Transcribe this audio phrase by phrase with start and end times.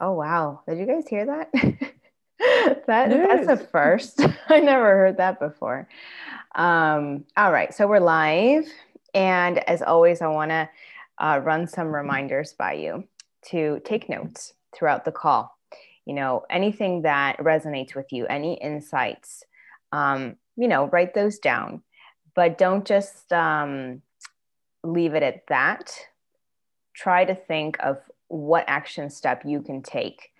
[0.00, 0.62] Oh wow!
[0.68, 1.50] Did you guys hear that?
[2.86, 3.46] that yes.
[3.46, 4.20] that's a first.
[4.48, 5.88] I never heard that before.
[6.54, 8.66] Um, all right, so we're live,
[9.14, 10.68] and as always, I want to
[11.18, 13.04] uh, run some reminders by you
[13.50, 15.56] to take notes throughout the call.
[16.06, 19.44] You know, anything that resonates with you, any insights,
[19.92, 21.82] um, you know, write those down,
[22.34, 24.02] but don't just um,
[24.82, 25.96] leave it at that.
[26.94, 27.98] Try to think of
[28.34, 30.30] what action step you can take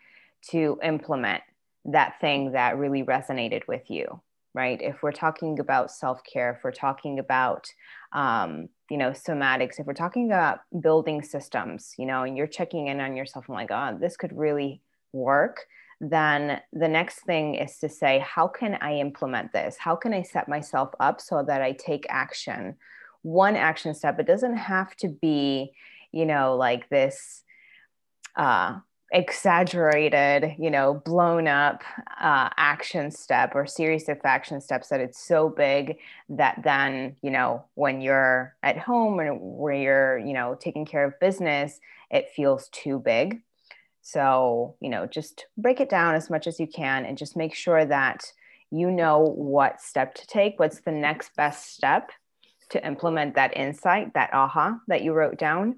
[0.50, 1.42] to implement
[1.84, 4.20] that thing that really resonated with you
[4.54, 4.80] right?
[4.80, 7.66] If we're talking about self-care if we're talking about
[8.12, 12.88] um, you know somatics if we're talking about building systems you know and you're checking
[12.88, 15.66] in on yourself and like oh this could really work
[16.00, 19.76] then the next thing is to say how can i implement this?
[19.78, 22.76] How can i set myself up so that i take action?
[23.22, 25.72] One action step it doesn't have to be
[26.12, 27.43] you know like this
[28.36, 28.78] uh,
[29.12, 31.82] exaggerated, you know, blown up
[32.20, 37.30] uh, action step or series of action steps that it's so big that then, you
[37.30, 41.78] know, when you're at home and where you're, you know, taking care of business,
[42.10, 43.40] it feels too big.
[44.02, 47.54] So, you know, just break it down as much as you can and just make
[47.54, 48.24] sure that
[48.70, 52.10] you know what step to take, what's the next best step
[52.70, 55.76] to implement that insight, that aha that you wrote down.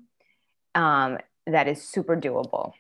[0.75, 2.73] Um, that is super doable.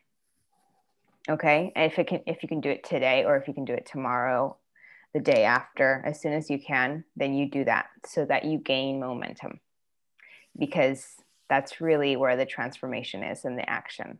[1.28, 1.72] Okay?
[1.74, 3.74] And if it can if you can do it today or if you can do
[3.74, 4.56] it tomorrow
[5.14, 8.58] the day after as soon as you can then you do that so that you
[8.58, 9.60] gain momentum.
[10.58, 11.06] Because
[11.48, 14.18] that's really where the transformation is in the action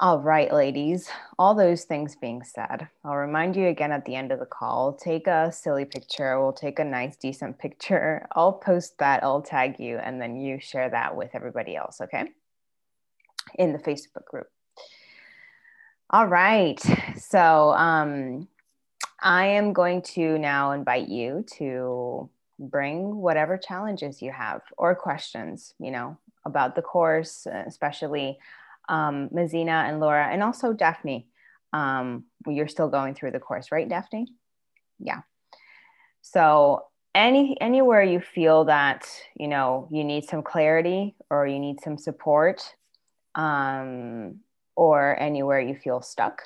[0.00, 4.32] all right, ladies, all those things being said, I'll remind you again at the end
[4.32, 6.40] of the call take a silly picture.
[6.40, 8.26] We'll take a nice, decent picture.
[8.32, 12.30] I'll post that, I'll tag you, and then you share that with everybody else, okay?
[13.58, 14.48] In the Facebook group.
[16.08, 16.80] All right.
[17.18, 18.48] So um,
[19.20, 25.74] I am going to now invite you to bring whatever challenges you have or questions,
[25.78, 28.38] you know, about the course, especially
[28.90, 31.26] um, Mazina and Laura, and also Daphne.
[31.72, 34.26] Um, you're still going through the course, right, Daphne?
[34.98, 35.20] Yeah.
[36.20, 41.80] So any anywhere you feel that you know you need some clarity or you need
[41.80, 42.74] some support,
[43.36, 44.40] um,
[44.76, 46.42] or anywhere you feel stuck,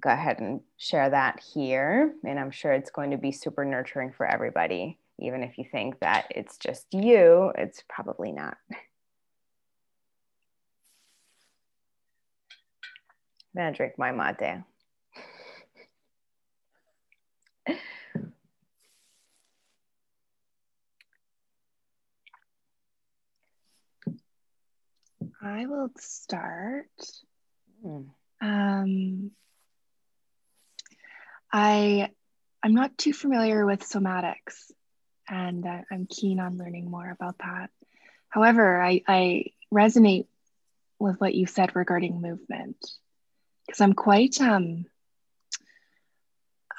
[0.00, 2.14] go ahead and share that here.
[2.24, 4.98] And I'm sure it's going to be super nurturing for everybody.
[5.18, 8.58] Even if you think that it's just you, it's probably not.
[13.54, 14.62] I'm gonna drink my mate.
[25.42, 26.86] I will start.
[27.84, 28.06] Mm.
[28.40, 29.30] Um,
[31.52, 32.10] I
[32.62, 34.70] I'm not too familiar with somatics,
[35.28, 37.70] and uh, I'm keen on learning more about that.
[38.28, 40.26] However, I, I resonate
[40.98, 42.78] with what you said regarding movement
[43.66, 44.86] because I'm quite um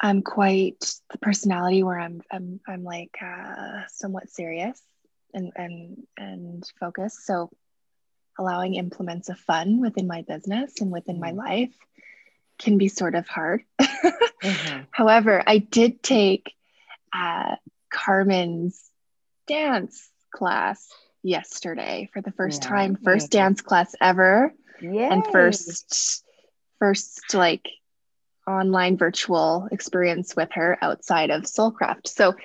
[0.03, 4.79] I'm quite the personality where I'm I'm I'm like uh, somewhat serious
[5.33, 7.25] and and and focused.
[7.25, 7.49] So
[8.37, 11.37] allowing implements of fun within my business and within my mm-hmm.
[11.37, 11.73] life
[12.59, 13.63] can be sort of hard.
[13.81, 14.81] mm-hmm.
[14.91, 16.53] However, I did take
[17.13, 17.55] uh,
[17.89, 18.81] Carmen's
[19.47, 20.85] dance class
[21.21, 22.69] yesterday for the first yeah.
[22.69, 25.07] time, first dance class ever, Yay.
[25.09, 26.22] and first
[26.83, 27.69] first like
[28.45, 32.09] online virtual experience with her outside of Soulcraft.
[32.09, 32.35] So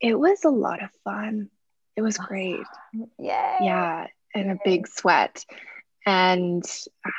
[0.00, 1.50] it was a lot of fun.
[1.96, 2.60] It was great.
[3.18, 3.56] Yeah.
[3.60, 4.06] Yeah.
[4.36, 5.44] And a big sweat.
[6.06, 6.64] And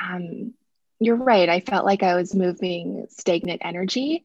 [0.01, 0.53] um,
[1.01, 1.49] you're right.
[1.49, 4.23] I felt like I was moving stagnant energy.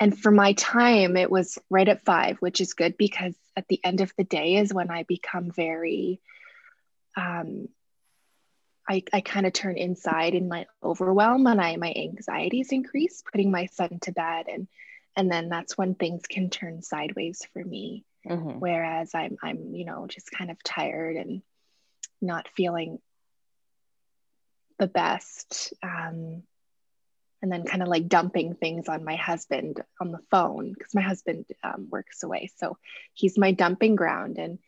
[0.00, 3.78] And for my time, it was right at five, which is good because at the
[3.84, 6.20] end of the day is when I become very
[7.16, 7.68] um,
[8.88, 13.50] I, I kind of turn inside in my overwhelm and I my anxieties increase putting
[13.50, 14.68] my son to bed and
[15.16, 18.58] and then that's when things can turn sideways for me mm-hmm.
[18.58, 21.42] whereas I'm I'm you know just kind of tired and
[22.20, 22.98] not feeling
[24.78, 26.42] the best um,
[27.42, 31.02] and then kind of like dumping things on my husband on the phone because my
[31.02, 32.76] husband um, works away so
[33.14, 34.58] he's my dumping ground and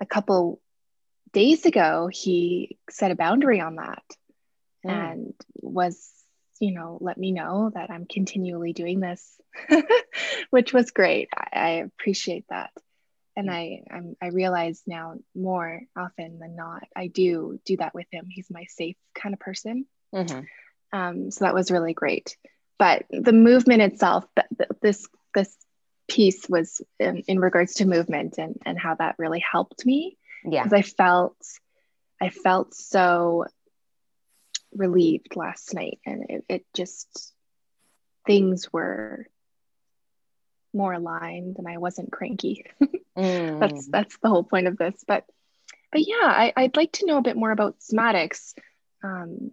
[0.00, 0.60] a couple
[1.32, 4.02] days ago he set a boundary on that
[4.84, 4.90] mm.
[4.90, 6.10] and was
[6.60, 9.40] you know let me know that i'm continually doing this
[10.50, 12.70] which was great I, I, appreciate that
[13.36, 18.06] and I I'm, I realize now more often than not I do do that with
[18.10, 18.26] him.
[18.28, 19.86] He's my safe kind of person.
[20.14, 20.40] Mm-hmm.
[20.98, 22.36] Um, so that was really great.
[22.78, 24.24] But the movement itself,
[24.82, 25.56] this this
[26.08, 30.18] piece was in, in regards to movement and and how that really helped me.
[30.44, 31.36] Yeah, because I felt
[32.20, 33.46] I felt so
[34.72, 37.32] relieved last night, and it, it just
[38.26, 39.26] things were
[40.72, 42.64] more aligned and I wasn't cranky.
[43.18, 43.60] mm.
[43.60, 45.04] That's that's the whole point of this.
[45.06, 45.24] But
[45.92, 48.54] but yeah, I, I'd like to know a bit more about somatics.
[49.02, 49.52] Um,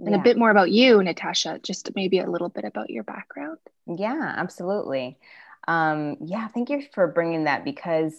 [0.00, 0.20] and yeah.
[0.20, 3.58] a bit more about you, Natasha, just maybe a little bit about your background.
[3.86, 5.18] Yeah, absolutely.
[5.66, 8.14] Um, yeah, thank you for bringing that because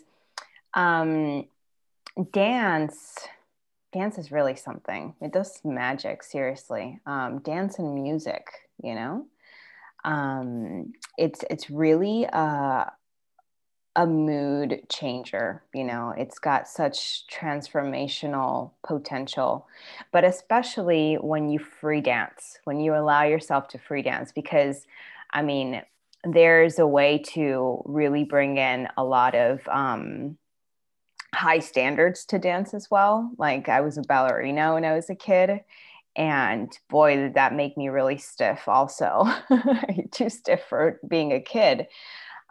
[0.74, 1.46] um,
[2.32, 3.18] dance,
[3.94, 5.16] dance is really something.
[5.22, 7.00] It does magic, seriously.
[7.06, 8.48] Um, dance and music,
[8.84, 9.26] you know
[10.04, 12.92] um, it's it's really a,
[13.96, 19.68] a mood changer you know it's got such transformational potential
[20.12, 24.86] but especially when you free dance when you allow yourself to free dance because
[25.32, 25.82] i mean
[26.24, 30.38] there's a way to really bring in a lot of um,
[31.34, 33.32] high standards to dance as well.
[33.38, 35.62] Like i was a ballerina when i was a kid
[36.16, 39.26] and boy did that make me really stiff also.
[40.12, 41.88] Too stiff for being a kid.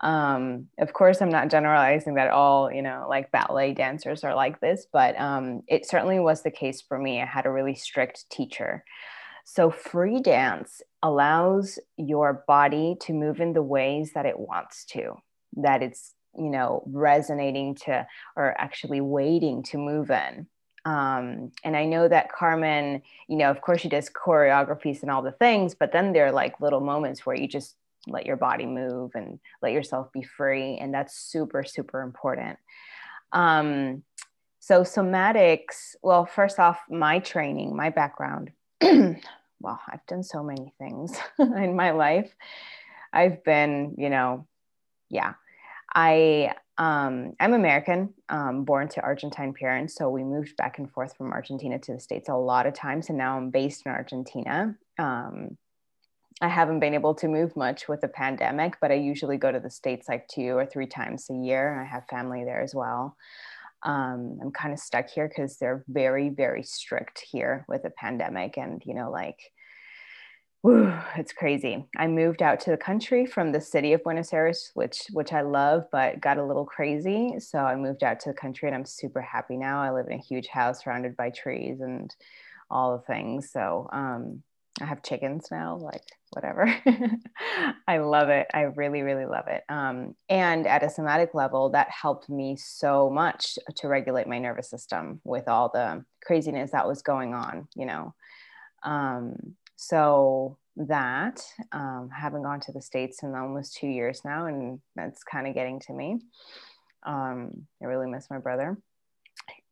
[0.01, 4.61] Um, of course i'm not generalizing that all you know like ballet dancers are like
[4.61, 7.21] this but um, it certainly was the case for me.
[7.21, 8.85] I had a really strict teacher.
[9.45, 15.17] So free dance allows your body to move in the ways that it wants to
[15.57, 18.07] that it's you know resonating to
[18.37, 20.47] or actually waiting to move in
[20.85, 25.21] um, and I know that Carmen, you know, of course she does choreographies and all
[25.21, 27.77] the things, but then there are like little moments where you just
[28.07, 30.79] let your body move and let yourself be free.
[30.79, 32.59] And that's super, super important.
[33.33, 34.03] Um,
[34.61, 41.17] so, somatics, well, first off, my training, my background, well, I've done so many things
[41.39, 42.35] in my life.
[43.13, 44.47] I've been, you know,
[45.11, 45.35] yeah,
[45.95, 49.97] I um, I'm American, um, born to Argentine parents.
[49.97, 53.09] So we moved back and forth from Argentina to the States a lot of times.
[53.09, 54.77] And now I'm based in Argentina.
[54.97, 55.59] Um,
[56.41, 59.59] I haven't been able to move much with the pandemic, but I usually go to
[59.59, 61.81] the States like two or three times a year.
[61.81, 63.17] I have family there as well.
[63.83, 68.57] Um, I'm kind of stuck here because they're very, very strict here with the pandemic.
[68.57, 69.39] And, you know, like,
[70.63, 71.87] Whew, it's crazy.
[71.97, 75.43] I moved out to the country from the city of Buenos Aires, which which I
[75.43, 77.39] love, but got a little crazy.
[77.39, 79.81] So I moved out to the country, and I'm super happy now.
[79.81, 82.13] I live in a huge house surrounded by trees and
[82.71, 83.53] all the things.
[83.53, 84.43] So um,
[84.83, 86.67] I have chickens now, like whatever.
[87.89, 88.49] I love it.
[88.53, 89.63] I really, really love it.
[89.69, 94.69] Um, and at a somatic level, that helped me so much to regulate my nervous
[94.69, 97.69] system with all the craziness that was going on.
[97.77, 98.15] You know.
[98.85, 101.41] Um, so that
[101.71, 105.55] um, having gone to the states in almost two years now and that's kind of
[105.55, 106.19] getting to me
[107.07, 108.77] um, i really miss my brother.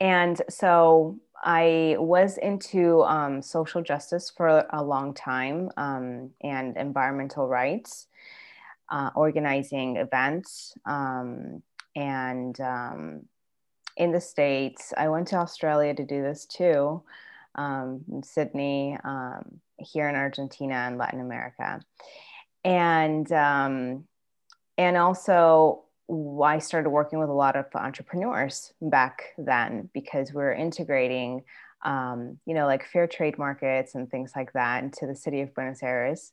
[0.01, 7.49] And so i was into um, social justice for a long time um, and environmental
[7.49, 8.07] rights
[8.89, 11.63] uh, organizing events um,
[11.97, 13.23] and um,
[13.97, 17.03] in the states i went to australia to do this too
[17.57, 18.97] in sydney
[19.79, 21.81] here in Argentina and Latin America.
[22.65, 24.05] And um,
[24.79, 25.85] and also
[26.43, 31.43] I started working with a lot of entrepreneurs back then because we are integrating,
[31.85, 35.55] um, you know, like fair trade markets and things like that into the city of
[35.55, 36.33] Buenos Aires.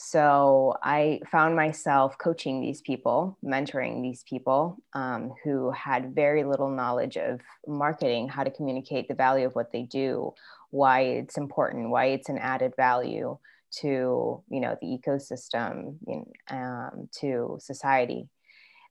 [0.00, 6.70] So I found myself coaching these people, mentoring these people um, who had very little
[6.70, 10.34] knowledge of marketing, how to communicate the value of what they do,
[10.70, 13.38] why it's important, why it's an added value
[13.80, 18.28] to you know the ecosystem, in, um, to society.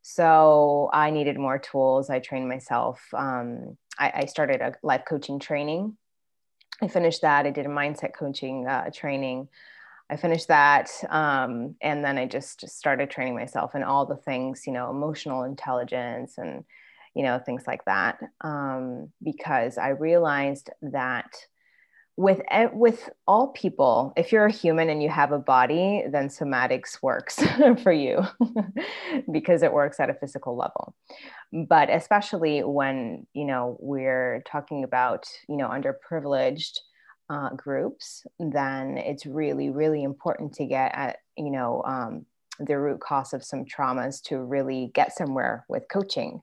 [0.02, 2.10] So I needed more tools.
[2.10, 3.02] I trained myself.
[3.14, 5.96] Um, I, I, started a life coaching training.
[6.82, 7.46] I finished that.
[7.46, 9.48] I did a mindset coaching uh, training.
[10.10, 14.64] I finished that, um, and then I just started training myself in all the things,
[14.66, 16.64] you know, emotional intelligence and
[17.14, 21.34] you know things like that, um, because I realized that
[22.18, 22.42] with
[22.74, 27.40] with all people if you're a human and you have a body then somatics works
[27.84, 28.24] for you
[29.32, 30.96] because it works at a physical level.
[31.54, 36.80] But especially when you know we're talking about you know underprivileged
[37.30, 42.26] uh, groups then it's really really important to get at you know um,
[42.60, 46.42] the root cause of some traumas to really get somewhere with coaching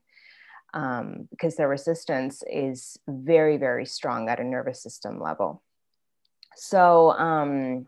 [0.75, 5.63] um, because the resistance is very, very strong at a nervous system level.
[6.55, 7.87] So, um,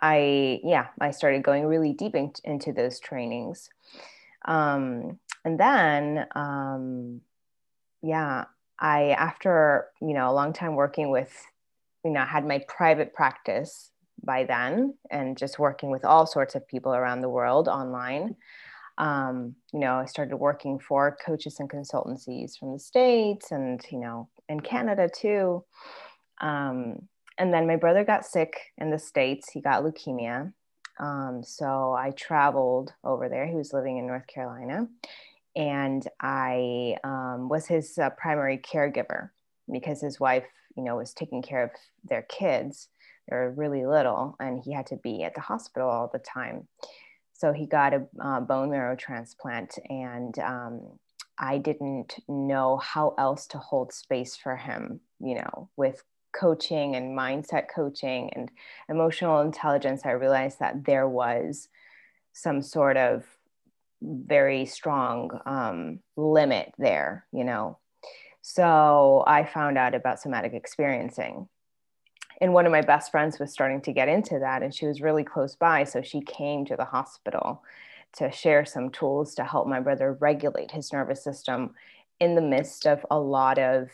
[0.00, 3.68] I, yeah, I started going really deep in, into those trainings.
[4.44, 7.22] Um, and then, um,
[8.02, 8.44] yeah,
[8.78, 11.32] I, after, you know, a long time working with,
[12.06, 13.90] you know, had my private practice
[14.24, 18.36] by then and just working with all sorts of people around the world online
[18.98, 23.98] um, you know, I started working for coaches and consultancies from the States and, you
[23.98, 25.64] know, in Canada too.
[26.40, 27.08] Um,
[27.38, 29.50] and then my brother got sick in the States.
[29.50, 30.52] He got leukemia.
[30.98, 33.46] Um, so I traveled over there.
[33.46, 34.88] He was living in North Carolina.
[35.54, 39.30] And I um, was his uh, primary caregiver
[39.70, 40.44] because his wife,
[40.76, 41.70] you know, was taking care of
[42.04, 42.88] their kids.
[43.28, 46.68] They were really little, and he had to be at the hospital all the time.
[47.32, 50.98] So he got a uh, bone marrow transplant, and um,
[51.38, 57.16] I didn't know how else to hold space for him, you know, with coaching and
[57.18, 58.50] mindset coaching and
[58.88, 60.02] emotional intelligence.
[60.04, 61.68] I realized that there was
[62.32, 63.24] some sort of
[64.02, 67.78] very strong um, limit there, you know.
[68.48, 71.48] So I found out about somatic experiencing.
[72.40, 75.00] And one of my best friends was starting to get into that and she was
[75.00, 77.64] really close by so she came to the hospital
[78.18, 81.74] to share some tools to help my brother regulate his nervous system
[82.20, 83.88] in the midst of a lot of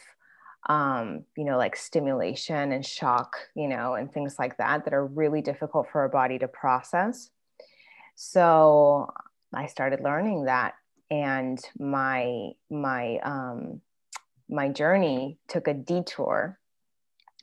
[0.69, 5.07] um, you know like stimulation and shock you know and things like that that are
[5.07, 7.31] really difficult for our body to process.
[8.17, 9.11] So
[9.55, 10.75] i started learning that
[11.11, 13.81] and my my um,
[14.53, 16.59] my journey took a detour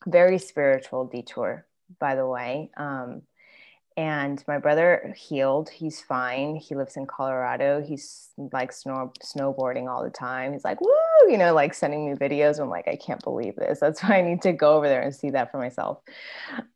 [0.07, 1.65] very spiritual detour,
[1.99, 2.71] by the way.
[2.77, 3.23] Um,
[3.97, 5.69] and my brother healed.
[5.69, 6.55] He's fine.
[6.55, 7.81] He lives in Colorado.
[7.81, 10.53] He's like snow, snowboarding all the time.
[10.53, 10.89] He's like, woo,
[11.27, 12.59] you know, like sending me videos.
[12.59, 13.79] I'm like, I can't believe this.
[13.81, 15.99] That's why I need to go over there and see that for myself.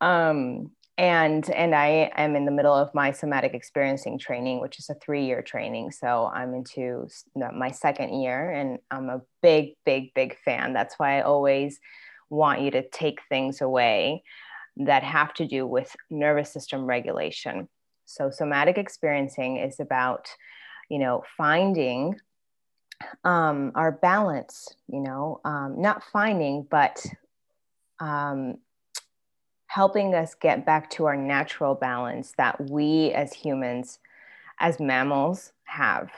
[0.01, 4.89] Um, and and I am in the middle of my somatic experiencing training, which is
[4.89, 5.91] a three year training.
[5.91, 10.73] So I'm into my second year, and I'm a big, big, big fan.
[10.73, 11.79] That's why I always
[12.29, 14.23] want you to take things away
[14.77, 17.69] that have to do with nervous system regulation.
[18.05, 20.27] So, somatic experiencing is about,
[20.89, 22.19] you know, finding
[23.23, 27.03] um, our balance, you know, um, not finding, but
[27.99, 28.57] um,
[29.73, 33.97] helping us get back to our natural balance that we as humans,
[34.59, 36.11] as mammals, have.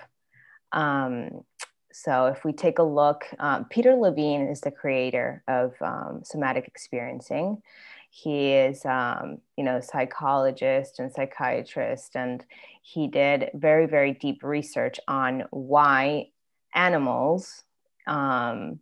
[0.74, 1.46] Um,
[1.94, 6.68] so if we take a look, um, Peter Levine is the creator of um, somatic
[6.68, 7.62] experiencing.
[8.10, 12.46] He is, um, you know, psychologist and psychiatrist, and
[12.82, 16.28] he did very, very deep research on why
[16.74, 17.64] animals
[18.06, 18.82] um,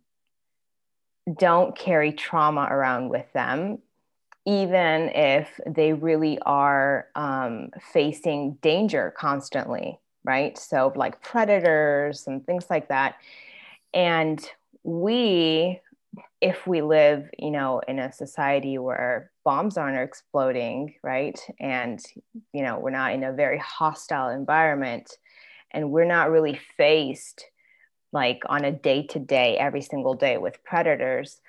[1.38, 3.78] don't carry trauma around with them,
[4.46, 10.58] even if they really are um, facing danger constantly right?
[10.58, 13.16] So, like predators and things like that.
[13.92, 14.44] And
[14.82, 15.80] we,
[16.40, 21.38] if we live, you know, in a society where bombs aren't exploding, right?
[21.60, 22.00] And,
[22.52, 25.16] you know, we're not in a very hostile environment
[25.70, 27.44] and we're not really faced
[28.12, 31.40] like on a day to day, every single day with predators,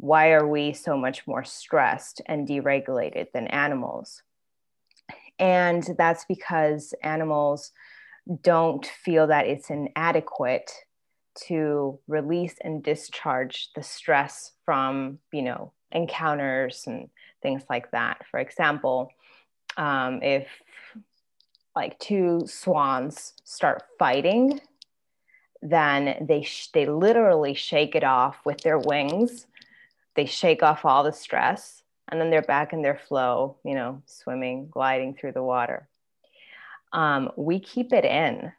[0.00, 4.22] why are we so much more stressed and deregulated than animals?
[5.38, 7.72] And that's because animals
[8.42, 10.70] don't feel that it's inadequate
[11.46, 17.08] to release and discharge the stress from you know encounters and
[17.40, 19.10] things like that for example
[19.76, 20.46] um, if
[21.76, 24.60] like two swans start fighting
[25.62, 29.46] then they sh- they literally shake it off with their wings
[30.16, 34.02] they shake off all the stress and then they're back in their flow you know
[34.06, 35.88] swimming gliding through the water
[36.92, 38.52] um, we keep it in.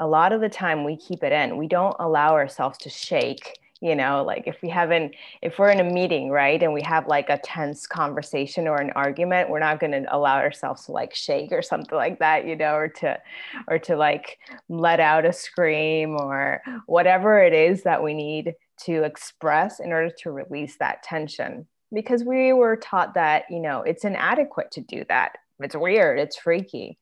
[0.00, 1.56] A lot of the time, we keep it in.
[1.56, 3.58] We don't allow ourselves to shake.
[3.80, 7.08] You know, like if we haven't, if we're in a meeting, right, and we have
[7.08, 11.12] like a tense conversation or an argument, we're not going to allow ourselves to like
[11.16, 13.18] shake or something like that, you know, or to,
[13.66, 14.38] or to like
[14.68, 18.54] let out a scream or whatever it is that we need
[18.84, 21.66] to express in order to release that tension.
[21.92, 25.36] Because we were taught that you know it's inadequate to do that.
[25.60, 26.18] It's weird.
[26.18, 26.98] It's freaky.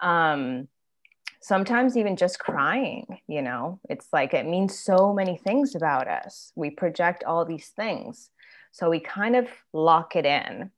[0.00, 0.68] Um
[1.40, 6.52] sometimes even just crying you know it's like it means so many things about us.
[6.54, 8.30] We project all these things.
[8.72, 10.72] So we kind of lock it in.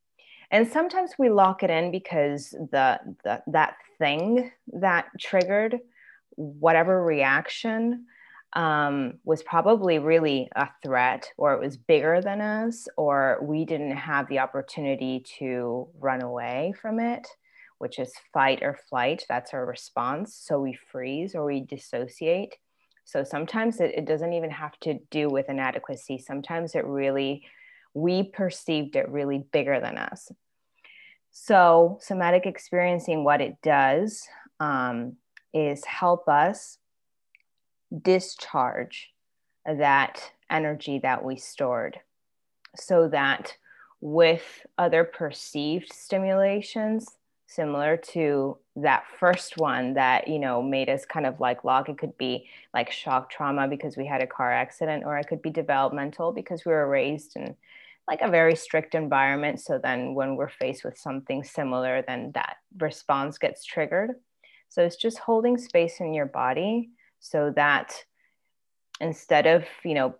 [0.50, 5.80] And sometimes we lock it in because the, the that thing that triggered
[6.36, 8.04] whatever reaction
[8.56, 13.96] um, was probably really a threat or it was bigger than us or we didn't
[13.96, 17.28] have the opportunity to run away from it
[17.78, 19.24] which is fight or flight.
[19.28, 20.34] That's our response.
[20.34, 22.54] So we freeze or we dissociate.
[23.04, 26.18] So sometimes it, it doesn't even have to do with inadequacy.
[26.18, 27.44] Sometimes it really
[27.94, 30.30] we perceived it really bigger than us.
[31.30, 34.26] So somatic experiencing what it does
[34.60, 35.16] um,
[35.54, 36.78] is help us
[38.02, 39.12] discharge
[39.64, 41.98] that energy that we stored
[42.74, 43.56] so that
[44.00, 47.16] with other perceived stimulations
[47.46, 51.96] similar to that first one that you know made us kind of like lock it
[51.96, 55.50] could be like shock trauma because we had a car accident or it could be
[55.50, 57.56] developmental because we were raised in
[58.08, 59.60] like a very strict environment.
[59.60, 64.12] So then when we're faced with something similar then that response gets triggered.
[64.68, 67.94] So it's just holding space in your body so that
[69.00, 70.14] instead of, you know,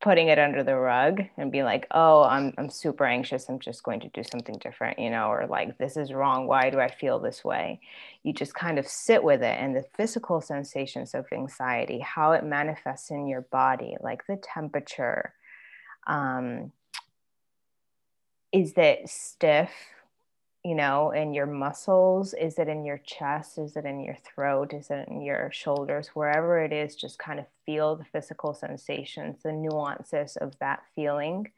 [0.00, 3.48] putting it under the rug and be like, oh, I'm, I'm super anxious.
[3.48, 6.46] I'm just going to do something different, you know, or like, this is wrong.
[6.46, 7.80] Why do I feel this way?
[8.22, 12.44] You just kind of sit with it and the physical sensations of anxiety, how it
[12.44, 15.34] manifests in your body, like the temperature.
[16.06, 16.72] Um,
[18.52, 19.70] is it stiff?
[20.64, 22.34] You know, in your muscles?
[22.34, 23.58] Is it in your chest?
[23.58, 24.74] Is it in your throat?
[24.74, 26.08] Is it in your shoulders?
[26.08, 31.50] Wherever it is, just kind of feel the physical sensations, the nuances of that feeling.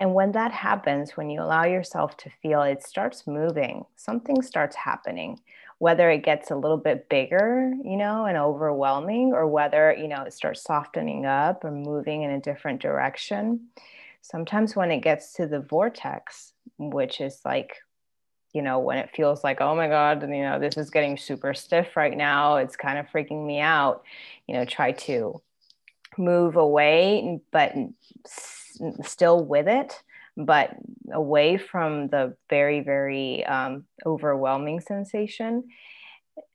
[0.00, 4.74] And when that happens, when you allow yourself to feel, it starts moving, something starts
[4.74, 5.38] happening,
[5.78, 10.22] whether it gets a little bit bigger, you know, and overwhelming, or whether, you know,
[10.22, 13.68] it starts softening up or moving in a different direction.
[14.20, 17.76] Sometimes when it gets to the vortex, which is like
[18.54, 21.52] you know, when it feels like, oh my God, you know, this is getting super
[21.52, 24.04] stiff right now, it's kind of freaking me out,
[24.46, 25.42] you know, try to
[26.16, 27.72] move away, but
[28.24, 30.00] s- still with it,
[30.36, 30.70] but
[31.12, 35.64] away from the very, very um, overwhelming sensation.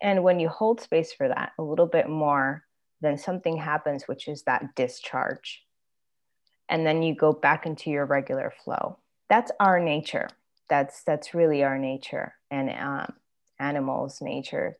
[0.01, 2.63] And when you hold space for that a little bit more,
[3.01, 5.65] then something happens, which is that discharge.
[6.69, 8.99] And then you go back into your regular flow.
[9.29, 10.29] That's our nature
[10.69, 13.13] that's that's really our nature and um,
[13.59, 14.77] animals nature.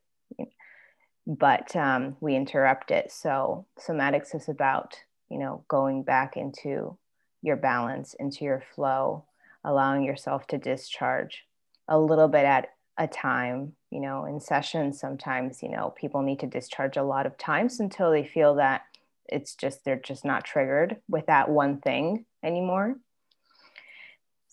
[1.28, 3.12] But um, we interrupt it.
[3.12, 4.95] So somatics is about
[5.30, 6.97] you know going back into
[7.41, 9.25] your balance into your flow
[9.63, 11.45] allowing yourself to discharge
[11.88, 16.39] a little bit at a time you know in sessions sometimes you know people need
[16.39, 18.82] to discharge a lot of times until they feel that
[19.28, 22.95] it's just they're just not triggered with that one thing anymore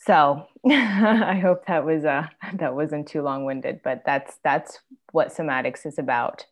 [0.07, 4.81] so I hope that was uh, that wasn't too long-winded, but that's that's
[5.13, 6.47] what somatics is about.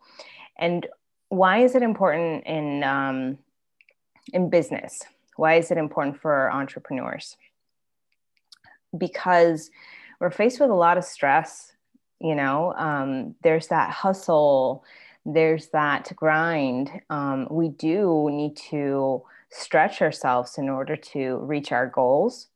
[0.59, 0.87] And
[1.29, 3.39] why is it important in um,
[4.33, 5.03] in business?
[5.37, 7.37] Why is it important for entrepreneurs?
[8.97, 9.71] Because
[10.21, 11.73] we're faced with a lot of stress.
[12.21, 14.85] You know, um, there's that hustle,
[15.27, 16.91] there's that grind.
[17.11, 22.49] Um, we do need to stretch ourselves in order to reach our goals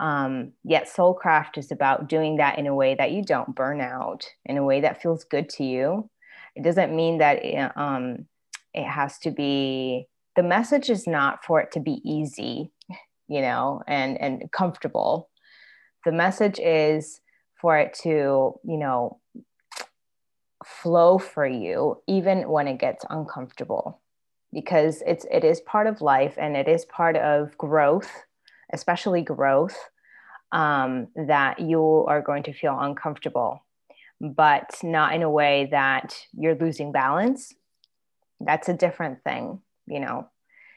[0.00, 4.24] um, yet soulcraft is about doing that in a way that you don't burn out,
[4.46, 6.10] in a way that feels good to you.
[6.56, 8.26] It doesn't mean that it, um,
[8.72, 10.08] it has to be.
[10.36, 12.72] The message is not for it to be easy,
[13.28, 15.28] you know, and and comfortable.
[16.06, 17.20] The message is
[17.60, 19.20] for it to, you know,
[20.64, 24.00] flow for you even when it gets uncomfortable
[24.52, 28.10] because it's it is part of life and it is part of growth
[28.72, 29.76] especially growth,
[30.52, 33.64] um, that you are going to feel uncomfortable,
[34.20, 37.54] but not in a way that you're losing balance.
[38.40, 40.28] That's a different thing, you know.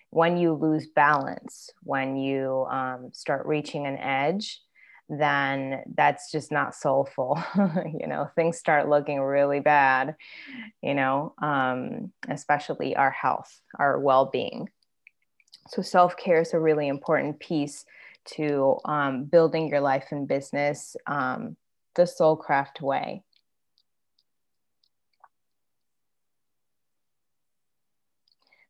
[0.09, 4.61] When you lose balance, when you um, start reaching an edge,
[5.09, 7.41] then that's just not soulful.
[7.99, 10.15] you know, things start looking really bad,
[10.81, 14.69] you know, um, especially our health, our well being.
[15.69, 17.85] So, self care is a really important piece
[18.25, 21.55] to um, building your life and business um,
[21.95, 23.23] the Soulcraft way.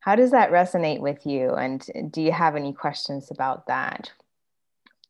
[0.00, 1.54] How does that resonate with you?
[1.54, 4.12] And do you have any questions about that?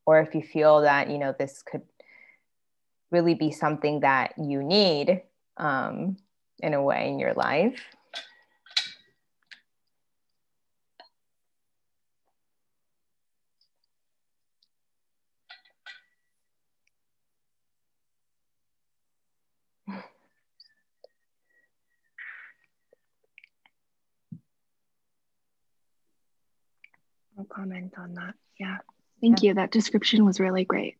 [0.07, 1.83] Or if you feel that, you know, this could
[3.11, 5.23] really be something that you need
[5.57, 6.17] um,
[6.61, 7.81] in a way in your life.
[27.37, 28.35] I'll comment on that.
[28.59, 28.79] Yeah.
[29.20, 29.48] Thank yeah.
[29.48, 29.55] you.
[29.55, 30.96] That description was really great.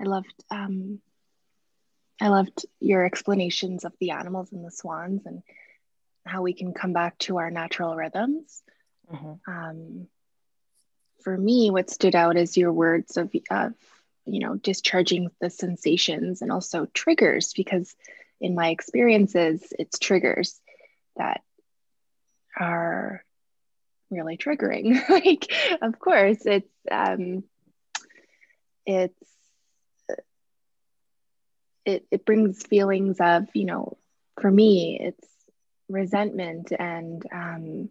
[0.00, 1.00] I loved um,
[2.20, 5.42] I loved your explanations of the animals and the swans and
[6.24, 8.62] how we can come back to our natural rhythms.
[9.12, 9.52] Mm-hmm.
[9.52, 10.06] Um,
[11.22, 13.74] for me, what stood out is your words of, of,
[14.24, 17.94] you know, discharging the sensations and also triggers, because
[18.40, 20.60] in my experiences, it's triggers
[21.16, 21.42] that
[22.56, 23.24] are
[24.12, 25.08] really triggering.
[25.08, 27.44] like, of course, it's um,
[28.86, 29.14] it's
[31.84, 33.96] it it brings feelings of you know,
[34.40, 35.28] for me, it's
[35.88, 37.90] resentment and um,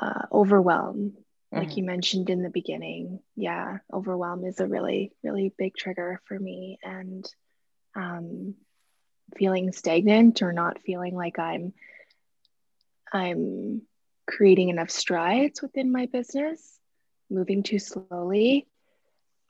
[0.00, 1.12] uh, overwhelm
[1.52, 1.78] like mm-hmm.
[1.78, 6.78] you mentioned in the beginning yeah overwhelm is a really really big trigger for me
[6.82, 7.26] and
[7.94, 8.54] um,
[9.36, 11.72] feeling stagnant or not feeling like i'm
[13.12, 13.82] i'm
[14.26, 16.78] creating enough strides within my business
[17.30, 18.66] moving too slowly.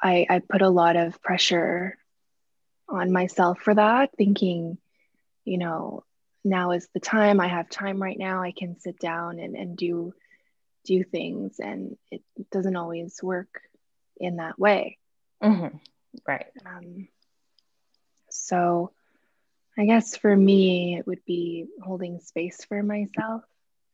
[0.03, 1.97] I i put a lot of pressure
[2.89, 4.79] on myself for that thinking
[5.45, 6.05] you know
[6.43, 7.41] now is the time.
[7.41, 8.43] I have time right now.
[8.43, 10.15] I can sit down and, and do
[10.85, 11.57] do things.
[11.59, 13.61] And it doesn't always work
[14.17, 14.97] in that way.
[15.43, 15.77] Mm-hmm.
[16.27, 16.47] right.
[16.65, 17.09] Um,
[18.31, 18.93] so
[19.79, 23.43] i guess for me it would be holding space for myself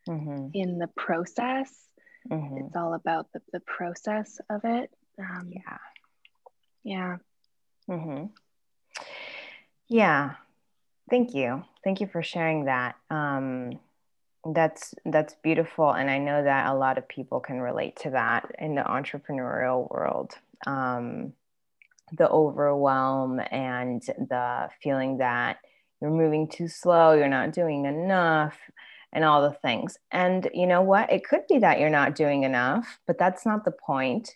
[0.08, 0.48] mm-hmm.
[0.54, 1.72] in the process
[2.30, 2.58] mm-hmm.
[2.58, 5.78] it's all about the, the process of it um, yeah
[6.84, 7.16] yeah
[7.88, 8.26] mm-hmm.
[9.88, 10.34] yeah
[11.10, 13.78] thank you thank you for sharing that um,
[14.54, 18.50] that's that's beautiful, and I know that a lot of people can relate to that
[18.58, 20.34] in the entrepreneurial world.
[20.66, 21.32] Um,
[22.16, 25.58] the overwhelm and the feeling that
[26.00, 28.56] you're moving too slow, you're not doing enough,
[29.12, 29.98] and all the things.
[30.10, 31.12] And you know what?
[31.12, 34.34] It could be that you're not doing enough, but that's not the point.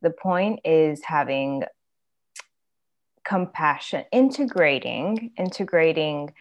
[0.00, 1.64] The point is having
[3.24, 6.32] compassion, integrating, integrating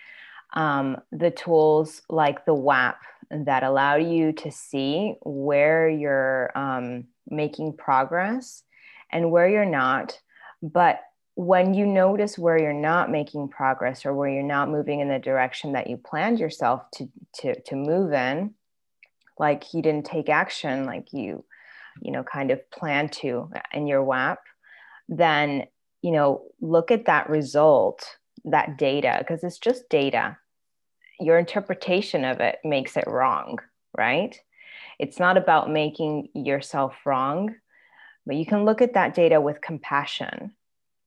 [0.54, 7.78] um, the tools like the WAP that allow you to see where you're um, making
[7.78, 8.64] progress
[9.12, 10.20] and where you're not.
[10.62, 11.02] But
[11.36, 15.20] when you notice where you're not making progress or where you're not moving in the
[15.20, 18.54] direction that you planned yourself to, to, to move in,
[19.40, 21.44] like you didn't take action like you,
[22.02, 24.40] you know, kind of plan to uh, in your WAP,
[25.08, 25.66] then,
[26.02, 30.38] you know, look at that result, that data, because it's just data
[31.22, 33.60] your interpretation of it makes it wrong,
[33.98, 34.38] right?
[35.00, 37.56] It's not about making yourself wrong,
[38.26, 40.54] but you can look at that data with compassion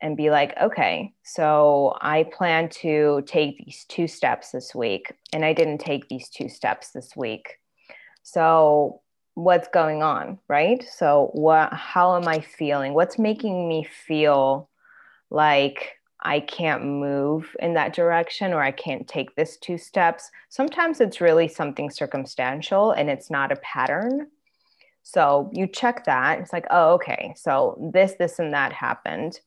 [0.04, 5.46] and be like, okay, so I plan to take these two steps this week, and
[5.46, 7.58] I didn't take these two steps this week.
[8.22, 9.00] So,
[9.32, 10.84] what's going on, right?
[10.94, 12.92] So, what, how am I feeling?
[12.92, 14.68] What's making me feel
[15.30, 20.30] like I can't move in that direction or I can't take this two steps.
[20.50, 24.26] Sometimes it's really something circumstantial and it's not a pattern.
[25.02, 26.40] So you check that.
[26.40, 27.32] It's like, oh, okay.
[27.36, 29.40] So this, this, and that happened.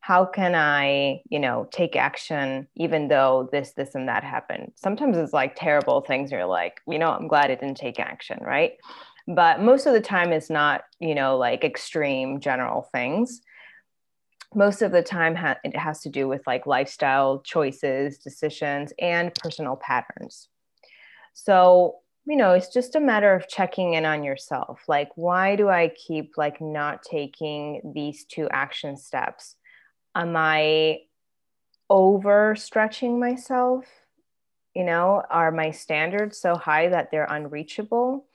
[0.00, 4.72] How can I, you know, take action even though this, this, and that happened?
[4.76, 6.30] Sometimes it's like terrible things.
[6.32, 8.72] You're like, you know, I'm glad I didn't take action, right?
[9.26, 13.42] But most of the time, it's not, you know, like extreme general things
[14.54, 19.34] most of the time ha- it has to do with like lifestyle choices decisions and
[19.34, 20.48] personal patterns
[21.34, 25.68] so you know it's just a matter of checking in on yourself like why do
[25.68, 29.56] i keep like not taking these two action steps
[30.18, 31.00] am i
[31.90, 33.86] overstretching myself?
[34.74, 38.26] You know are my standards so high that they're unreachable?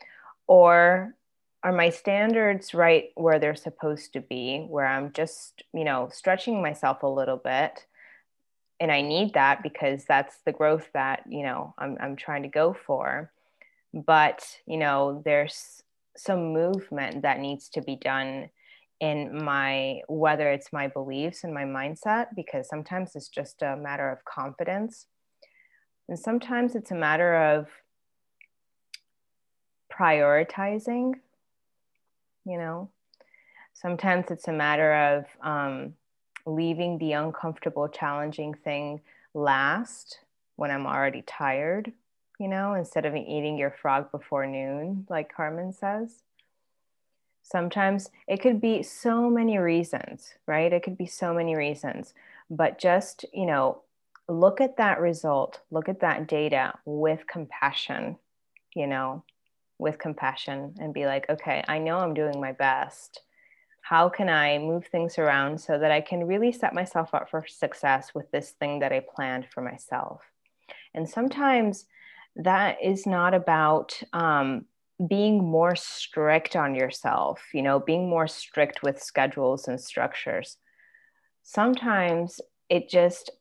[0.48, 1.16] Or
[1.62, 6.62] are my standards right where they're supposed to be where i'm just you know stretching
[6.62, 7.86] myself a little bit?
[8.80, 12.50] And i need that because that's the growth that you know i'm, I'm trying to
[12.50, 13.32] go for.
[13.94, 15.84] But you know there's
[16.16, 18.50] some movement that needs to be done
[19.04, 24.10] in my whether it's my beliefs and my mindset because sometimes it's just a matter
[24.10, 25.08] of confidence.
[26.08, 27.68] And sometimes it's a matter of
[29.92, 31.14] prioritizing
[32.46, 32.90] you know?
[33.74, 35.94] Sometimes it's a matter of um,
[36.46, 39.02] leaving the uncomfortable challenging thing
[39.34, 40.20] last
[40.58, 41.92] when i'm already tired
[42.40, 46.22] you know instead of eating your frog before noon like carmen says
[47.44, 52.14] sometimes it could be so many reasons right it could be so many reasons
[52.50, 53.82] but just you know
[54.28, 58.18] look at that result look at that data with compassion
[58.76, 59.24] you know
[59.84, 63.22] with compassion and be like, okay, I know I'm doing my best.
[63.82, 67.46] How can I move things around so that I can really set myself up for
[67.48, 70.22] success with this thing that I planned for myself?
[70.94, 71.86] And sometimes
[72.38, 74.66] that is not about um,
[75.08, 80.58] being more strict on yourself, you know, being more strict with schedules and structures.
[81.42, 82.40] Sometimes
[82.70, 83.32] it just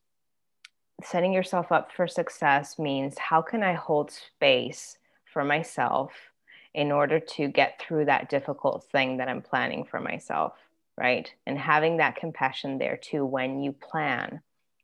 [1.05, 4.97] setting yourself up for success means how can I hold space
[5.33, 6.13] for myself
[6.75, 10.55] in order to get through that difficult thing that I'm planning for myself,
[10.97, 11.31] right?
[11.47, 14.41] And having that compassion there too when you plan.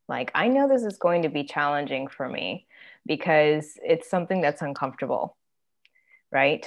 [0.09, 2.67] Like, I know this is going to be challenging for me
[3.07, 5.37] because it's something that's uncomfortable,
[6.31, 6.67] right?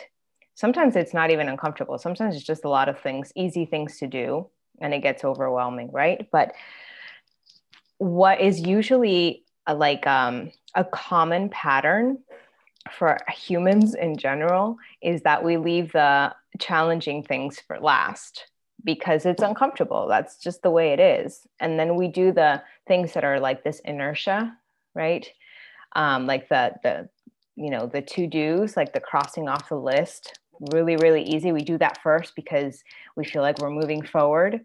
[0.56, 1.97] Sometimes it's not even uncomfortable.
[1.97, 4.47] Sometimes it's just a lot of things, easy things to do,
[4.80, 6.28] and it gets overwhelming, right?
[6.32, 6.54] But
[7.97, 12.19] what is usually a, like um, a common pattern
[12.91, 18.47] for humans in general is that we leave the challenging things for last
[18.84, 20.08] because it's uncomfortable.
[20.08, 21.45] That's just the way it is.
[21.60, 24.58] And then we do the things that are like this inertia,
[24.95, 25.28] right?
[25.95, 27.10] Um, like the the
[27.55, 30.39] you know the to dos, like the crossing off the list,
[30.71, 31.51] really really easy.
[31.51, 32.83] We do that first because
[33.15, 34.61] we feel like we're moving forward.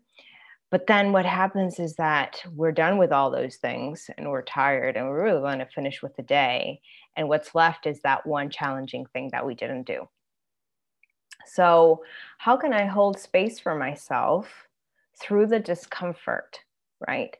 [0.70, 4.96] But then what happens is that we're done with all those things and we're tired
[4.96, 6.80] and we're really going to finish with the day.
[7.16, 10.08] And what's left is that one challenging thing that we didn't do.
[11.46, 12.02] So,
[12.38, 14.66] how can I hold space for myself
[15.18, 16.58] through the discomfort,
[17.06, 17.36] right?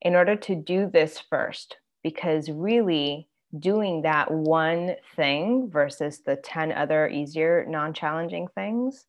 [0.00, 6.72] In order to do this first, because really doing that one thing versus the 10
[6.72, 9.06] other easier, non challenging things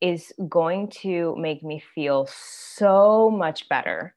[0.00, 4.14] is going to make me feel so much better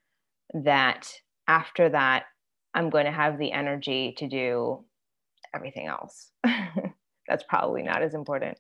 [0.53, 1.11] that
[1.47, 2.25] after that,
[2.73, 4.85] I'm going to have the energy to do
[5.53, 6.31] everything else.
[7.27, 8.57] That's probably not as important.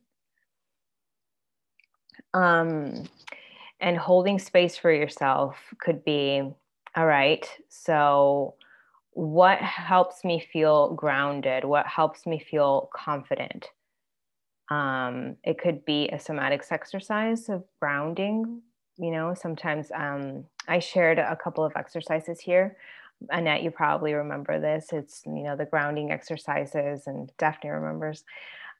[2.33, 3.03] Um,
[3.79, 6.51] and holding space for yourself could be
[6.95, 8.55] all right, so
[9.13, 11.65] what helps me feel grounded?
[11.65, 13.69] What helps me feel confident?
[14.69, 18.61] Um, it could be a somatics exercise of grounding.
[18.97, 22.77] You know, sometimes um, I shared a couple of exercises here.
[23.29, 24.87] Annette, you probably remember this.
[24.93, 28.23] It's, you know, the grounding exercises, and Daphne remembers,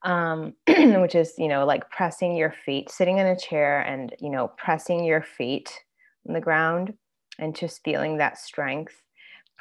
[0.03, 4.29] um, which is, you know, like pressing your feet, sitting in a chair and, you
[4.29, 5.83] know, pressing your feet
[6.27, 6.93] on the ground
[7.37, 9.03] and just feeling that strength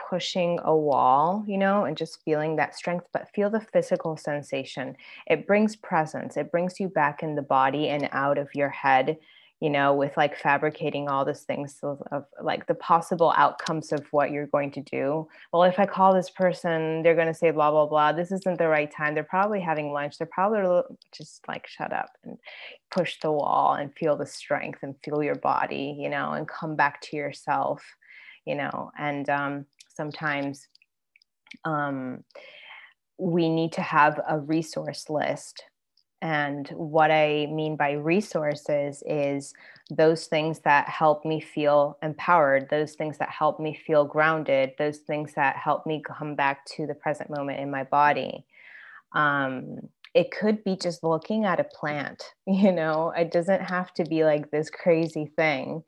[0.08, 4.96] pushing a wall, you know, and just feeling that strength, but feel the physical sensation.
[5.26, 9.18] It brings presence, it brings you back in the body and out of your head,
[9.60, 14.06] you know, with like fabricating all these things of, of like the possible outcomes of
[14.10, 15.28] what you're going to do.
[15.52, 18.12] Well, if I call this person, they're going to say blah, blah, blah.
[18.12, 19.14] This isn't the right time.
[19.14, 20.16] They're probably having lunch.
[20.16, 20.82] They're probably
[21.12, 22.38] just like shut up and
[22.90, 26.74] push the wall and feel the strength and feel your body, you know, and come
[26.74, 27.84] back to yourself
[28.46, 29.66] you know and um,
[30.00, 30.66] sometimes
[31.66, 32.24] um,
[33.18, 35.64] we need to have a resource list.
[36.22, 39.52] And what I mean by resources is
[39.90, 44.98] those things that help me feel empowered, those things that help me feel grounded, those
[44.98, 48.46] things that help me come back to the present moment in my body.
[49.12, 49.80] Um,
[50.14, 54.24] it could be just looking at a plant, you know, it doesn't have to be
[54.24, 55.82] like this crazy thing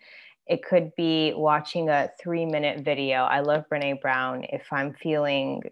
[0.47, 3.23] it could be watching a three minute video.
[3.23, 4.45] I love Brene Brown.
[4.49, 5.63] If I'm feeling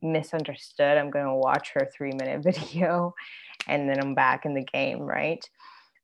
[0.00, 3.14] misunderstood, I'm going to watch her three minute video
[3.66, 5.44] and then I'm back in the game, right?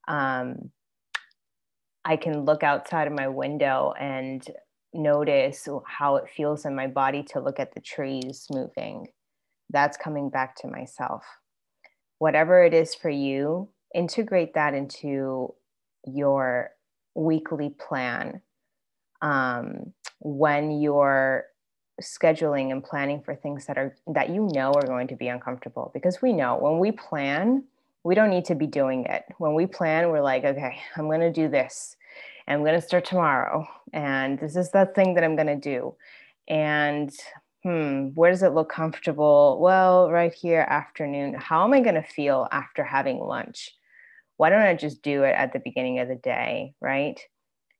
[0.08, 0.70] Um,
[2.04, 4.44] I can look outside of my window and
[4.92, 9.08] notice how it feels in my body to look at the trees moving.
[9.70, 11.24] That's coming back to myself.
[12.18, 15.54] Whatever it is for you, integrate that into
[16.04, 16.70] your
[17.16, 18.40] weekly plan
[19.22, 21.46] um, when you're
[22.02, 25.90] scheduling and planning for things that are that you know are going to be uncomfortable.
[25.94, 27.64] Because we know when we plan
[28.04, 29.24] we don't need to be doing it.
[29.38, 31.96] When we plan we're like okay i'm going to do this
[32.46, 35.94] i'm going to start tomorrow and this is the thing that i'm going to do.
[36.48, 37.10] And
[37.64, 39.58] hmm where does it look comfortable?
[39.60, 43.74] Well right here afternoon how am i going to feel after having lunch
[44.36, 47.20] why don't I just do it at the beginning of the day, right?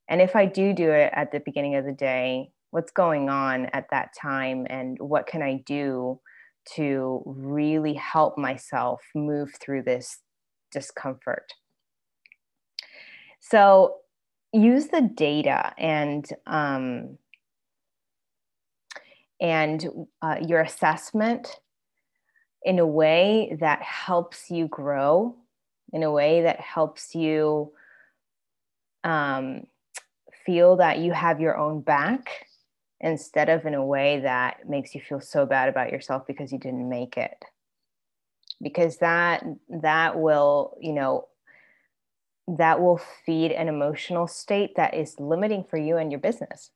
[0.09, 3.67] And if I do do it at the beginning of the day, what's going on
[3.67, 6.21] at that time and what can I do
[6.75, 10.19] to really help myself move through this
[10.73, 11.53] discomfort?
[13.41, 13.97] So
[14.53, 17.19] use the data and um,
[19.41, 19.87] and
[20.23, 21.61] uh, your assessment
[22.65, 25.37] in a way that helps you grow
[25.93, 27.73] in a way that helps you
[29.05, 29.67] um,
[30.45, 32.47] feel that you have your own back
[33.01, 36.59] instead of in a way that makes you feel so bad about yourself because you
[36.59, 37.45] didn't make it.
[38.63, 41.29] Because that that will you know
[42.49, 46.71] that will feed an emotional state that is limiting for you and your business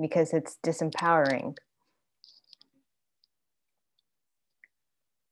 [0.00, 1.56] because it's disempowering.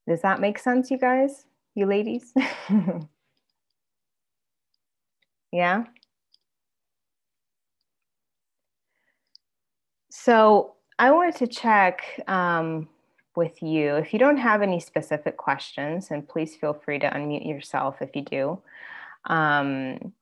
[0.06, 2.32] Does that make sense you guys you ladies
[5.52, 5.84] yeah
[10.24, 12.88] So I wanted to check um,
[13.34, 13.96] with you.
[13.96, 18.14] If you don't have any specific questions, and please feel free to unmute yourself if
[18.14, 18.62] you do.
[19.24, 20.12] Um,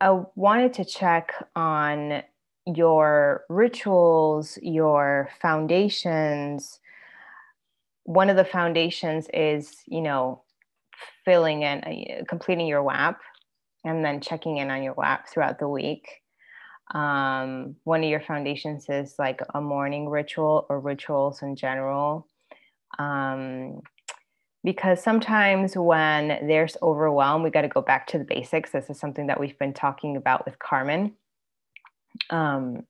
[0.00, 2.24] I wanted to check on
[2.64, 6.80] your rituals, your foundations.
[8.04, 10.42] One of the foundations is, you know,
[11.24, 13.20] filling in, uh, completing your WAP,
[13.84, 16.08] and then checking in on your WAP throughout the week
[16.94, 22.28] um, one of your foundations is like a morning ritual or rituals in general.
[22.98, 23.80] Um,
[24.62, 28.70] because sometimes when there's overwhelm, we got to go back to the basics.
[28.70, 31.14] This is something that we've been talking about with Carmen.
[32.30, 32.84] Um,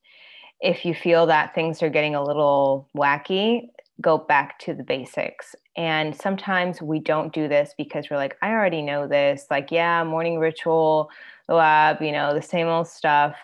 [0.61, 3.69] if you feel that things are getting a little wacky,
[4.01, 5.55] go back to the basics.
[5.77, 9.47] And sometimes we don't do this because we're like, I already know this.
[9.51, 11.11] Like, yeah, morning ritual,
[11.49, 13.37] WAP, you know, the same old stuff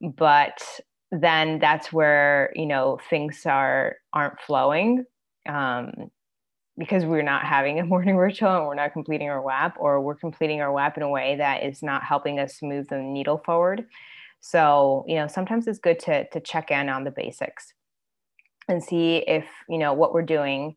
[0.00, 5.04] but then that's where you know things are aren't flowing
[5.48, 6.10] um,
[6.76, 10.14] because we're not having a morning ritual and we're not completing our WAP, or we're
[10.14, 13.86] completing our WAP in a way that is not helping us move the needle forward.
[14.40, 17.72] So, you know, sometimes it's good to to check in on the basics
[18.68, 20.76] and see if you know what we're doing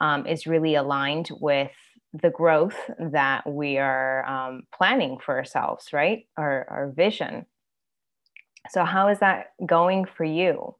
[0.00, 1.70] um, is really aligned with
[2.12, 6.26] the growth that we are um, planning for ourselves, right?
[6.36, 7.46] Our our vision.
[8.70, 10.74] So, how is that going for you?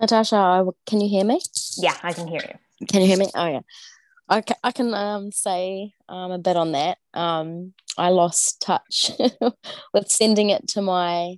[0.00, 1.40] Natasha, can you hear me?
[1.76, 2.86] Yeah, I can hear you.
[2.86, 3.30] Can you hear me?
[3.34, 3.60] Oh, yeah.
[4.28, 6.98] I can, I can um, say um, a bit on that.
[7.12, 9.10] Um, I lost touch
[9.92, 11.36] with sending it to my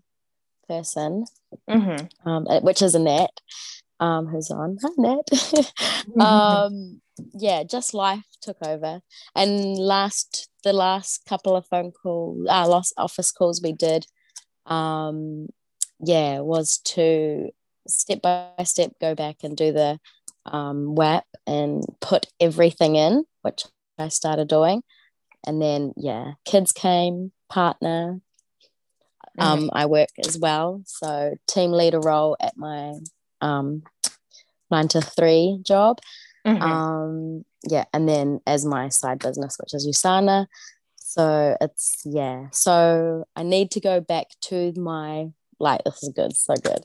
[0.68, 1.24] person,
[1.68, 2.28] mm-hmm.
[2.28, 3.40] um, which is Annette,
[4.00, 4.78] um, who's on.
[4.82, 5.72] Hi, Annette.
[6.20, 7.00] um,
[7.34, 9.00] yeah, just life took over.
[9.34, 14.06] And last the last couple of phone calls, uh, last office calls we did,
[14.66, 15.48] um,
[16.00, 17.50] yeah, was to
[17.88, 19.98] step by step go back and do the
[20.52, 23.64] um, WAP and put everything in, which
[23.98, 24.82] I started doing.
[25.46, 28.20] And then, yeah, kids came, partner.
[29.38, 29.68] Um, mm-hmm.
[29.72, 30.82] I work as well.
[30.86, 32.94] So, team leader role at my
[33.40, 33.82] um,
[34.70, 35.98] nine to three job.
[36.46, 36.62] Mm-hmm.
[36.62, 40.46] Um, yeah, and then as my side business, which is Usana.
[40.96, 42.48] So it's yeah.
[42.52, 45.28] So I need to go back to my
[45.58, 46.84] like this is good, so good.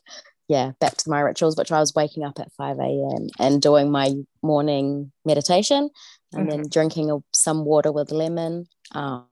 [0.52, 3.28] Yeah, back to my rituals, which I was waking up at 5 a.m.
[3.40, 4.12] and doing my
[4.42, 5.90] morning meditation
[6.34, 6.50] and mm-hmm.
[6.50, 8.66] then drinking some water with lemon.
[8.92, 9.30] Um,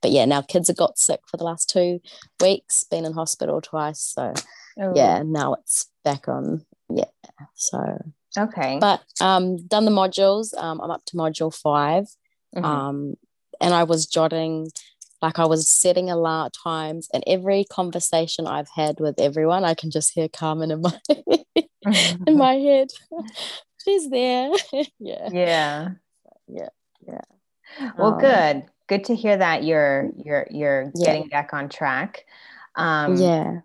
[0.00, 1.98] but yeah, now kids have got sick for the last two
[2.40, 4.00] weeks, been in hospital twice.
[4.00, 4.32] So
[4.80, 4.92] oh.
[4.94, 6.64] yeah, now it's back on.
[6.88, 7.10] Yeah.
[7.56, 7.98] So
[8.38, 8.78] Okay.
[8.80, 10.56] But um, done the modules.
[10.56, 12.04] Um, I'm up to module 5
[12.54, 12.64] mm-hmm.
[12.64, 13.14] Um,
[13.60, 14.70] and I was jotting,
[15.22, 19.64] like I was setting a lot of times, and every conversation I've had with everyone,
[19.64, 21.00] I can just hear Carmen in my
[22.26, 22.88] in my head.
[23.84, 24.50] She's there.
[24.98, 25.28] yeah.
[25.32, 25.88] Yeah.
[26.48, 26.68] Yeah.
[27.06, 27.90] Yeah.
[27.96, 28.64] Well, um, good.
[28.86, 31.06] Good to hear that you're you're you're yeah.
[31.06, 32.24] getting back on track.
[32.76, 33.60] Um, yeah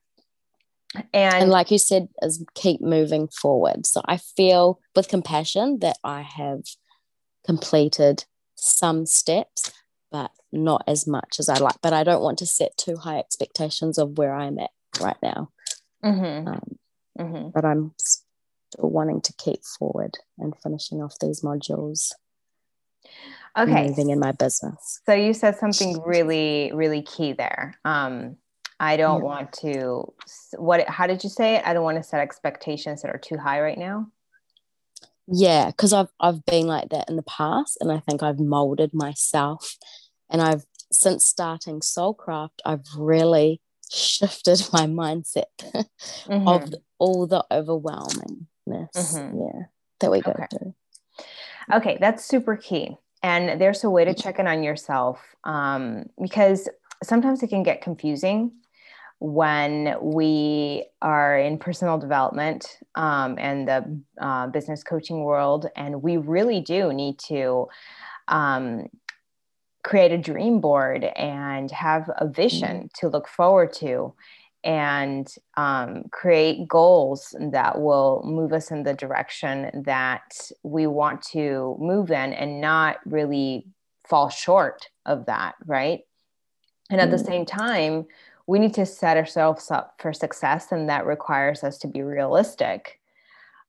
[1.13, 5.97] and, and like you said is keep moving forward so i feel with compassion that
[6.03, 6.61] i have
[7.45, 9.71] completed some steps
[10.15, 13.19] but not as much as i like but i don't want to set too high
[13.19, 14.69] expectations of where i'm at
[15.01, 15.49] right now
[16.01, 16.47] mm-hmm.
[16.47, 16.77] Um,
[17.19, 17.49] mm-hmm.
[17.49, 22.13] but i'm still wanting to keep forward and finishing off these modules
[23.57, 28.37] okay moving in my business so you said something really really key there um
[28.77, 29.25] I don't yeah.
[29.25, 30.13] want to
[30.57, 31.63] what how did you say it?
[31.65, 34.07] I don't want to set expectations that are too high right now.
[35.27, 38.93] Yeah, because I've I've been like that in the past and I think I've molded
[38.93, 39.77] myself
[40.29, 43.61] and I've since starting Soulcraft, I've really
[43.91, 46.47] shifted my mindset mm-hmm.
[46.47, 48.47] of all the overwhelmingness.
[48.67, 49.39] Mm-hmm.
[49.39, 49.65] Yeah.
[50.01, 50.47] That we go okay.
[50.51, 50.75] through.
[51.73, 52.97] Okay, that's super key.
[53.23, 56.69] And there's a way to check in on yourself um, because
[57.03, 58.51] sometimes it can get confusing
[59.19, 66.17] when we are in personal development um, and the uh, business coaching world, and we
[66.17, 67.67] really do need to
[68.27, 68.87] um,
[69.85, 72.87] create a dream board and have a vision mm-hmm.
[72.95, 74.13] to look forward to
[74.63, 81.77] and um, create goals that will move us in the direction that we want to
[81.79, 83.67] move in and not really
[84.09, 86.01] fall short of that, right?
[86.89, 87.25] And at the mm.
[87.25, 88.07] same time,
[88.47, 92.99] we need to set ourselves up for success, and that requires us to be realistic.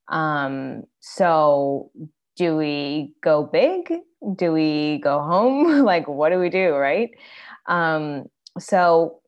[0.07, 1.91] Um, so,
[2.35, 3.91] do we go big?
[4.35, 5.83] Do we go home?
[5.85, 7.11] like, what do we do, right?
[7.67, 8.25] Um,
[8.59, 9.19] so,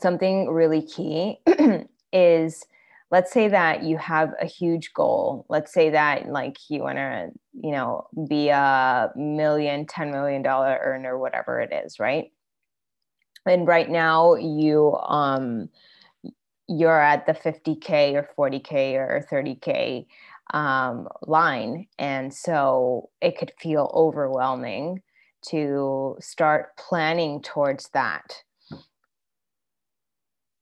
[0.00, 1.38] something really key
[2.12, 2.64] is
[3.10, 7.28] let's say that you have a huge goal let's say that like you want to
[7.52, 12.32] you know be a million ten million dollar earner whatever it is right
[13.46, 15.68] and right now you um
[16.68, 20.06] you're at the 50k or 40k or 30k
[20.50, 21.86] um, line.
[21.98, 25.02] And so it could feel overwhelming
[25.48, 28.42] to start planning towards that.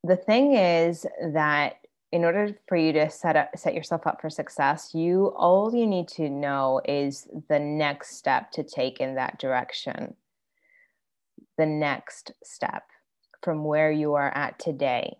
[0.04, 1.76] The thing is that
[2.12, 5.86] in order for you to set up set yourself up for success you all you
[5.86, 10.14] need to know is the next step to take in that direction.
[11.56, 12.84] The next step
[13.42, 15.18] from where you are at today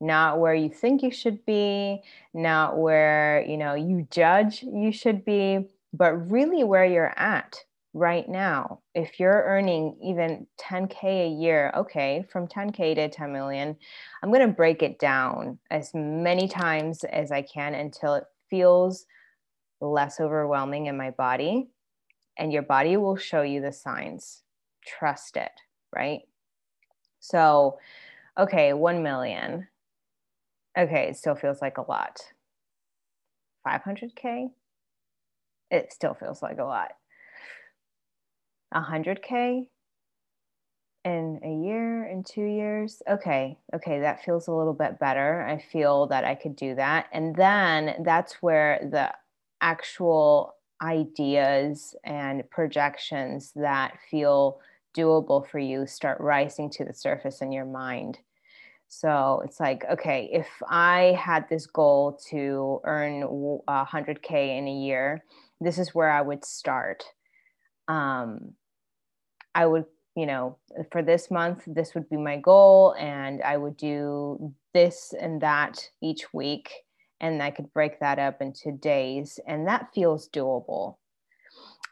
[0.00, 2.00] not where you think you should be
[2.32, 7.58] not where you know you judge you should be but really where you're at
[7.94, 8.80] right now.
[8.94, 13.76] If you're earning even 10k a year okay from 10k to 10 million
[14.22, 19.06] i'm going to break it down as many times as i can until it feels
[19.80, 21.68] less overwhelming in my body
[22.36, 24.42] and your body will show you the signs.
[24.86, 25.52] Trust it
[25.94, 26.20] right?
[27.20, 27.78] So
[28.38, 29.66] okay 1 million
[30.78, 32.20] okay it still feels like a lot
[33.66, 34.48] 500k
[35.70, 36.92] it still feels like a lot
[38.74, 39.68] 100K
[41.04, 43.02] in a year, in two years.
[43.08, 45.42] Okay, okay, that feels a little bit better.
[45.42, 47.06] I feel that I could do that.
[47.12, 49.12] And then that's where the
[49.60, 54.60] actual ideas and projections that feel
[54.96, 58.18] doable for you start rising to the surface in your mind.
[58.88, 65.24] So it's like, okay, if I had this goal to earn 100K in a year,
[65.60, 67.04] this is where I would start
[67.88, 68.52] um,
[69.54, 70.58] I would, you know,
[70.92, 75.82] for this month, this would be my goal, and I would do this and that
[76.02, 76.70] each week.
[77.20, 80.98] And I could break that up into days, and that feels doable.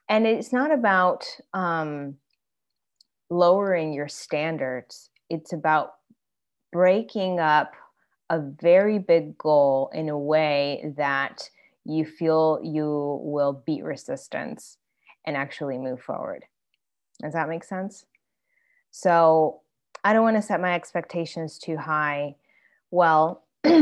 [0.08, 2.14] And it's not about um,
[3.28, 5.94] lowering your standards, it's about
[6.72, 7.74] breaking up
[8.30, 11.48] a very big goal in a way that
[11.84, 14.78] you feel you will beat resistance
[15.24, 16.44] and actually move forward.
[17.22, 18.04] Does that make sense?
[18.90, 19.60] So
[20.04, 22.36] I don't want to set my expectations too high.
[22.90, 23.44] Well,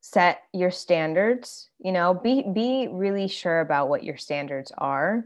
[0.00, 5.24] set your standards, you know, be be really sure about what your standards are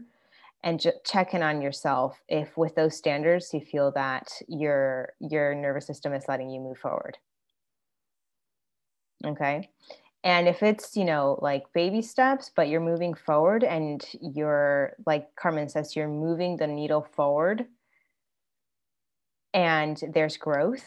[0.63, 5.55] and just check in on yourself if with those standards you feel that your your
[5.55, 7.17] nervous system is letting you move forward.
[9.25, 9.69] Okay?
[10.23, 15.27] and if it's you know like baby steps but you're moving forward and you're like
[15.35, 17.65] carmen says you're moving the needle forward
[19.53, 20.85] and there's growth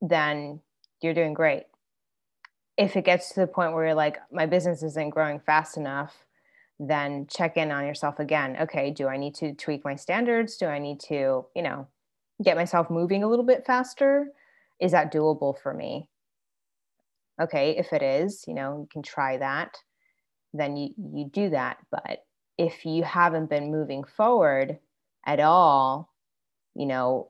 [0.00, 0.60] then
[1.00, 1.64] you're doing great
[2.76, 6.25] if it gets to the point where you're like my business isn't growing fast enough
[6.78, 10.56] then check in on yourself again okay do i need to tweak my standards?
[10.56, 11.86] Do i need to you know
[12.42, 14.26] get myself moving a little bit faster?
[14.78, 16.10] Is that doable for me?
[17.40, 19.76] Okay if it is you know you can try that
[20.52, 21.78] then you you do that.
[21.90, 22.24] But
[22.58, 24.78] if you haven't been moving forward
[25.26, 26.12] at all
[26.74, 27.28] you know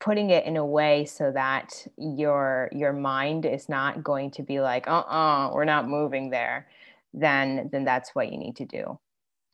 [0.00, 4.60] putting it in a way so that your your mind is not going to be
[4.60, 6.66] like uh-uh we're not moving there
[7.12, 8.98] then then that's what you need to do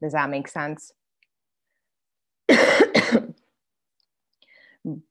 [0.00, 0.92] does that make sense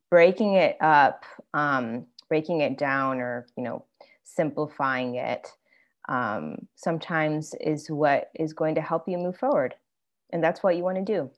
[0.09, 3.83] breaking it up um breaking it down or you know
[4.23, 5.47] simplifying it
[6.07, 9.75] um, sometimes is what is going to help you move forward.
[10.31, 11.29] And that's what you want to do.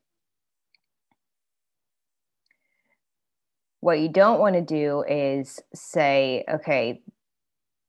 [3.81, 7.01] What you don't want to do is say, okay,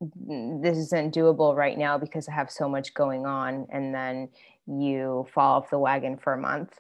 [0.01, 3.67] this isn't doable right now because I have so much going on.
[3.71, 4.29] And then
[4.67, 6.79] you fall off the wagon for a month.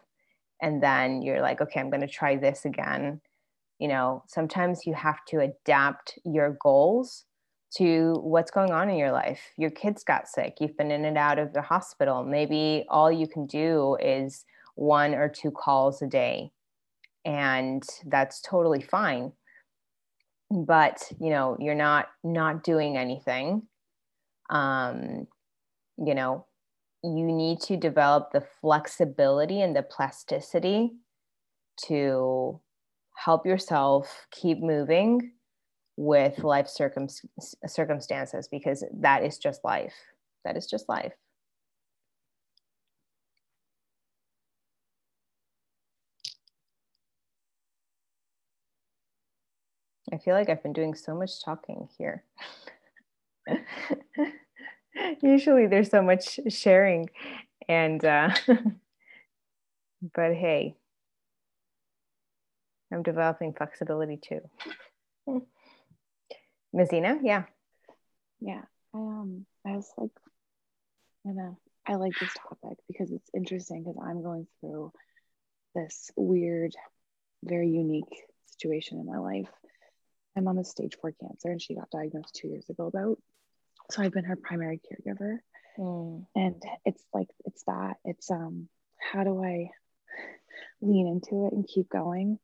[0.62, 3.20] And then you're like, okay, I'm going to try this again
[3.80, 7.24] you know sometimes you have to adapt your goals
[7.76, 11.18] to what's going on in your life your kids got sick you've been in and
[11.18, 14.44] out of the hospital maybe all you can do is
[14.76, 16.52] one or two calls a day
[17.24, 19.32] and that's totally fine
[20.50, 23.62] but you know you're not not doing anything.
[24.50, 25.26] Um
[25.98, 26.46] you know
[27.02, 30.92] you need to develop the flexibility and the plasticity
[31.86, 32.60] to
[33.16, 35.32] help yourself keep moving
[35.96, 37.08] with life circum-
[37.66, 39.94] circumstances because that is just life.
[40.44, 41.12] That is just life
[50.12, 52.24] I feel like I've been doing so much talking here.
[55.22, 57.10] Usually there's so much sharing
[57.68, 58.30] and uh
[60.14, 60.74] but hey,
[62.92, 64.40] I'm developing flexibility too.
[66.74, 67.44] Mazina, yeah.
[68.40, 68.62] Yeah.
[68.94, 70.10] I um I was like
[71.26, 71.56] I know
[71.86, 74.92] I like this topic because it's interesting because I'm going through
[75.74, 76.74] this weird,
[77.44, 79.48] very unique situation in my life
[80.36, 83.18] my mom has stage four cancer and she got diagnosed two years ago about.
[83.90, 85.38] So I've been her primary caregiver.
[85.78, 86.26] Mm.
[86.34, 87.96] And it's like, it's that.
[88.04, 88.68] It's um,
[88.98, 89.70] how do I
[90.80, 92.38] lean into it and keep going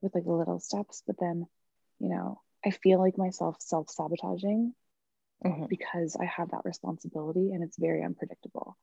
[0.00, 1.02] with like the little steps?
[1.06, 1.46] But then,
[1.98, 4.74] you know, I feel like myself self sabotaging
[5.44, 5.66] mm-hmm.
[5.68, 8.76] because I have that responsibility and it's very unpredictable.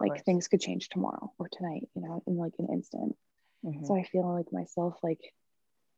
[0.00, 3.16] Like things could change tomorrow or tonight, you know, in like an instant.
[3.64, 3.84] Mm-hmm.
[3.84, 5.20] So I feel like myself like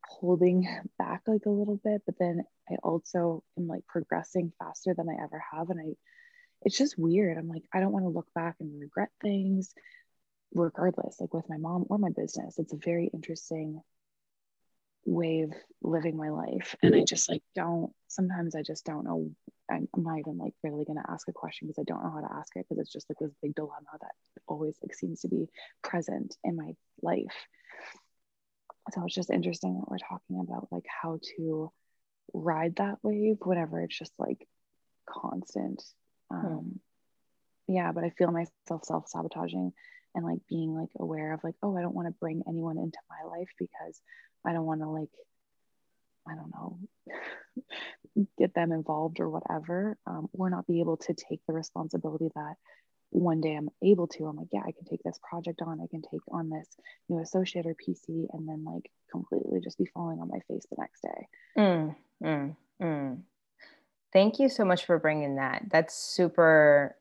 [0.09, 5.09] holding back like a little bit but then i also am like progressing faster than
[5.09, 5.93] i ever have and i
[6.63, 7.37] it's just weird.
[7.37, 9.75] I'm like i don't want to look back and regret things
[10.55, 12.59] regardless like with my mom or my business.
[12.59, 13.83] It's a very interesting
[15.05, 15.53] way of
[15.83, 19.31] living my life and i just like don't sometimes i just don't know
[19.71, 22.11] i'm, I'm not even like really going to ask a question because i don't know
[22.11, 24.11] how to ask it because it's just like this big dilemma that
[24.49, 25.47] always like seems to be
[25.85, 27.47] present in my life
[28.93, 31.73] so it's just interesting that we're talking about like how to
[32.33, 34.47] ride that wave whenever it's just like
[35.09, 35.83] constant.
[36.31, 36.81] Um
[37.69, 39.73] yeah but i feel myself self-sabotaging
[40.15, 42.99] and like being like aware of like oh i don't want to bring anyone into
[43.11, 44.01] my life because
[44.47, 45.11] i don't want to like
[46.29, 46.79] i don't know
[48.39, 49.97] get them involved or whatever.
[50.07, 52.55] Um, or not be able to take the responsibility that
[53.11, 55.87] one day I'm able to, I'm like, yeah, I can take this project on, I
[55.87, 56.67] can take on this
[57.09, 60.77] new associate or PC, and then like completely just be falling on my face the
[60.79, 61.29] next day.
[61.57, 63.19] Mm, mm, mm.
[64.13, 65.65] Thank you so much for bringing that.
[65.71, 66.97] That's super,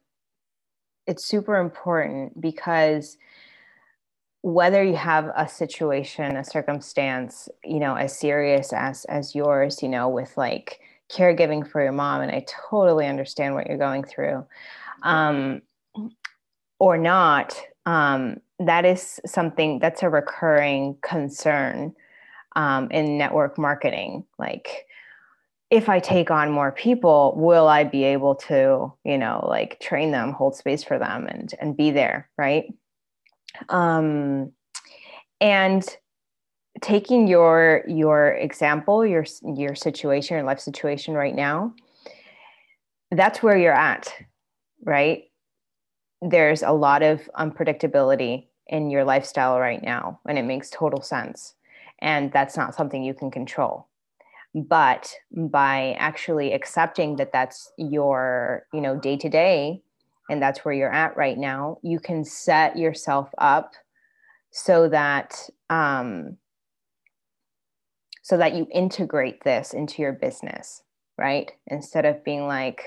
[1.08, 3.18] it's super important because
[4.46, 9.90] whether you have a situation, a circumstance, you know, as serious as as yours, you
[9.90, 10.82] know, with like
[11.12, 14.46] caregiving for your mom, and I totally understand what you're going through.
[15.02, 15.64] Um,
[16.80, 21.94] or not, um, that is something that's a recurring concern
[22.56, 24.26] um, in network marketing.
[24.40, 24.86] Like,
[25.72, 30.12] if I take on more people, will I be able to, you know, like train
[30.12, 32.66] them, hold space for them, and and be there, right?
[33.70, 34.52] Um,
[35.42, 35.86] and
[36.82, 41.74] taking your your example, your your situation, your life situation right now,
[43.12, 44.14] that's where you're at,
[44.84, 45.24] right?
[46.22, 51.56] There's a lot of unpredictability in your lifestyle right now and it makes total sense.
[52.00, 53.88] And that's not something you can control.
[54.54, 59.82] But by actually accepting that that's your you know day to day
[60.30, 63.74] and that's where you're at right now you can set yourself up
[64.52, 66.38] so that um
[68.24, 70.84] so that you integrate this into your business
[71.18, 71.52] right?
[71.68, 72.84] Instead of being like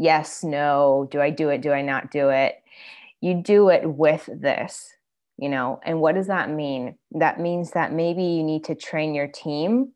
[0.00, 1.60] yes, no, do I do it?
[1.60, 2.54] Do I not do it?
[3.20, 4.94] You do it with this,
[5.36, 5.78] you know.
[5.84, 6.96] And what does that mean?
[7.12, 9.92] That means that maybe you need to train your team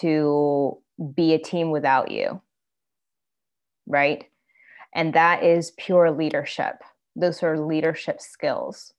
[0.00, 0.78] to
[1.14, 2.40] be a team without you,
[3.86, 4.24] right?
[4.94, 6.76] And that is pure leadership.
[7.14, 8.94] Those are leadership skills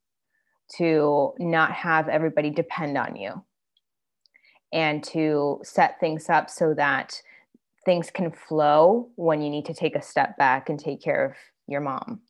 [0.78, 3.44] to not have everybody depend on you
[4.72, 7.20] and to set things up so that
[7.86, 11.34] things can flow when you need to take a step back and take care of
[11.68, 12.22] your mom.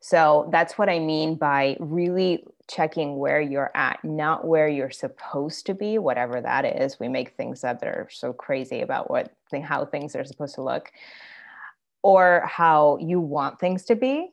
[0.00, 5.66] So that's what I mean by really checking where you're at, not where you're supposed
[5.66, 7.00] to be, whatever that is.
[7.00, 9.32] We make things up that are so crazy about what
[9.62, 10.90] how things are supposed to look
[12.02, 14.30] or how you want things to be.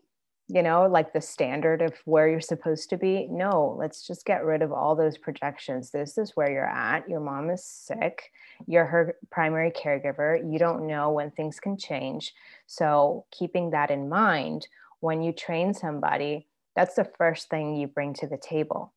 [0.54, 3.26] You know, like the standard of where you're supposed to be.
[3.32, 5.92] No, let's just get rid of all those projections.
[5.92, 7.08] This is where you're at.
[7.08, 8.32] Your mom is sick.
[8.68, 10.38] You're her primary caregiver.
[10.52, 12.34] You don't know when things can change.
[12.68, 14.68] So, keeping that in mind,
[15.00, 18.94] when you train somebody, that's the first thing you bring to the table,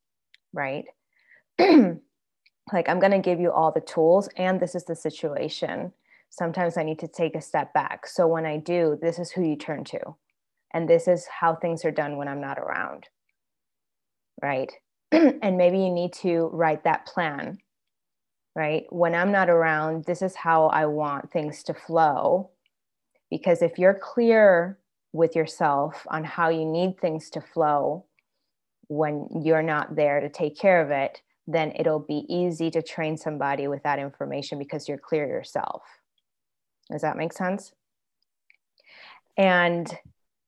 [0.53, 0.87] right?
[1.61, 5.93] like, I'm going to give you all the tools, and this is the situation.
[6.31, 8.09] Sometimes I need to take a step back.
[8.09, 10.17] So, when I do, this is who you turn to
[10.75, 13.09] and this is how things are done when I'm not around.
[14.43, 14.73] Right.
[15.13, 17.59] and maybe you need to write that plan.
[18.57, 18.85] Right.
[18.91, 22.51] When I'm not around, this is how I want things to flow.
[23.31, 24.79] Because if you're clear
[25.13, 28.05] with yourself on how you need things to flow
[28.89, 33.17] when you're not there to take care of it, then it'll be easy to train
[33.17, 35.83] somebody with that information because you're clear yourself.
[36.91, 37.73] Does that make sense?
[39.37, 39.93] And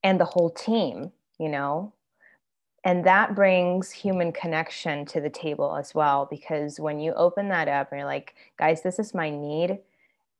[0.07, 1.91] and the whole team, you know?
[2.85, 6.25] And that brings human connection to the table as well.
[6.31, 9.79] Because when you open that up and you're like, guys, this is my need,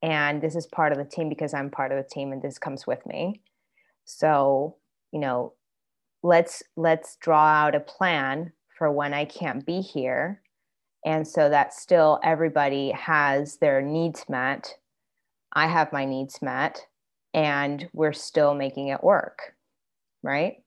[0.01, 2.57] and this is part of the team because I'm part of the team and this
[2.57, 3.41] comes with me.
[4.05, 4.78] So,
[5.11, 5.51] you know,
[6.24, 10.41] let's let's draw out a plan for when I can't be here.
[11.05, 14.76] And so that still everybody has their needs met.
[15.51, 16.88] I have my needs met
[17.34, 19.57] and we're still making it work.
[20.24, 20.63] Right.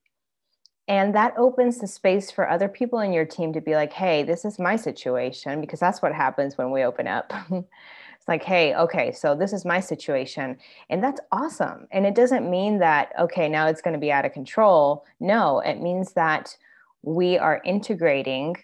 [0.88, 4.24] And that opens the space for other people in your team to be like, hey,
[4.24, 7.32] this is my situation, because that's what happens when we open up.
[7.50, 10.58] it's like, hey, okay, so this is my situation.
[10.88, 11.86] And that's awesome.
[11.92, 15.04] And it doesn't mean that, okay, now it's going to be out of control.
[15.20, 16.56] No, it means that
[17.02, 18.56] we are integrating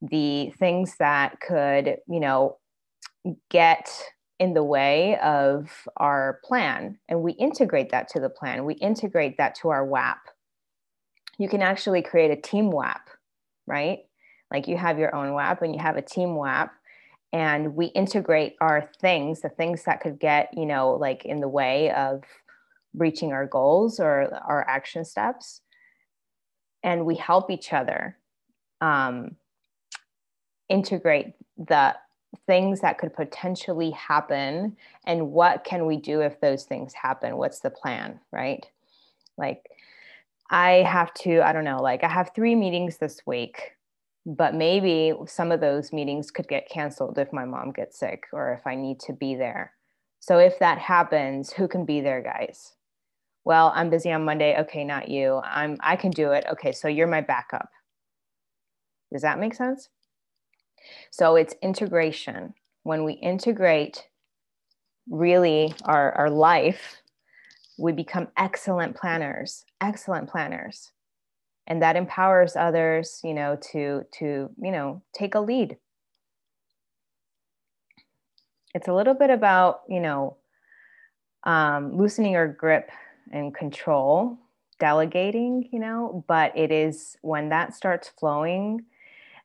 [0.00, 2.58] the things that could, you know,
[3.50, 3.90] get
[4.38, 9.36] in the way of our plan and we integrate that to the plan we integrate
[9.36, 10.18] that to our WAP
[11.42, 13.08] you can actually create a team WAP
[13.66, 14.00] right?
[14.50, 16.72] Like you have your own WAP and you have a team WAP
[17.32, 21.48] and we integrate our things the things that could get you know like in the
[21.48, 22.22] way of
[22.94, 25.62] reaching our goals or our action steps.
[26.82, 28.18] And we help each other
[28.80, 29.36] um,
[30.68, 31.94] integrate the
[32.46, 34.76] things that could potentially happen
[35.06, 37.36] and what can we do if those things happen?
[37.36, 38.66] What's the plan right?
[39.38, 39.64] Like
[40.52, 43.72] i have to i don't know like i have three meetings this week
[44.24, 48.52] but maybe some of those meetings could get canceled if my mom gets sick or
[48.52, 49.72] if i need to be there.
[50.20, 52.74] So if that happens who can be there guys?
[53.44, 54.56] Well i'm busy on monday.
[54.60, 55.40] Okay not you.
[55.44, 56.44] I'm i can do it.
[56.52, 57.68] Okay so you're my backup.
[59.12, 59.88] Does that make sense?
[61.10, 62.54] So it's integration.
[62.84, 64.06] When we integrate
[65.08, 67.01] really our, our life,
[67.78, 70.92] we become excellent planners, excellent planners.
[71.66, 75.76] And that empowers others, you know, to to, you know, take a lead.
[78.74, 80.36] It's a little bit about, you know,
[81.44, 82.90] um, loosening your grip
[83.30, 84.38] and control,
[84.78, 88.84] delegating, you know, but it is when that starts flowing,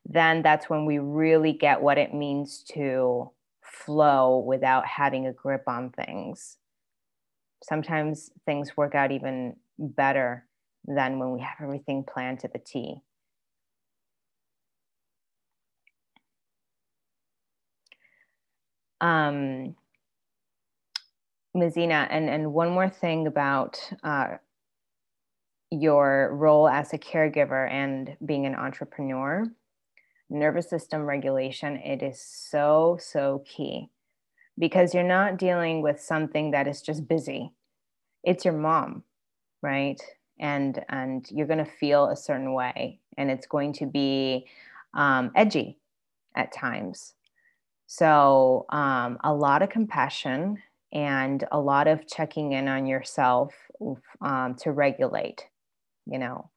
[0.08, 3.30] then that's when we really get what it means to
[3.62, 6.56] flow without having a grip on things.
[7.62, 10.46] Sometimes things work out even better
[10.86, 13.02] than when we have everything planned to the T.
[19.00, 19.76] Um,
[21.56, 24.36] Mazina, and, and one more thing about uh,
[25.70, 29.44] your role as a caregiver and being an entrepreneur
[30.30, 33.88] nervous system regulation, it is so, so key
[34.58, 37.52] because you're not dealing with something that is just busy.
[38.24, 39.04] It's your mom,
[39.62, 40.00] right?
[40.40, 44.46] And and you're going to feel a certain way, and it's going to be
[44.94, 45.78] um, edgy
[46.36, 47.14] at times.
[47.86, 50.58] So um, a lot of compassion
[50.92, 53.54] and a lot of checking in on yourself
[54.20, 55.46] um, to regulate.
[56.06, 56.50] You know,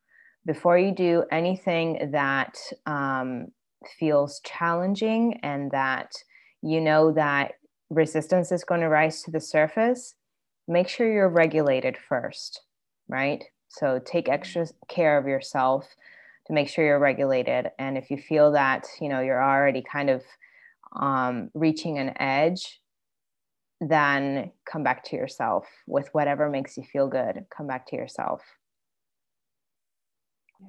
[0.45, 3.47] before you do anything that um,
[3.99, 6.13] feels challenging and that
[6.61, 7.53] you know that
[7.91, 10.15] resistance is going to rise to the surface,
[10.67, 12.61] make sure you're regulated first,
[13.07, 13.43] right?
[13.67, 15.87] So take extra care of yourself
[16.47, 17.69] to make sure you're regulated.
[17.77, 20.23] And if you feel that, you know, you're already kind of
[20.95, 22.81] um, reaching an edge,
[23.81, 27.45] then come back to yourself with whatever makes you feel good.
[27.55, 28.41] Come back to yourself.
[30.59, 30.67] Yeah.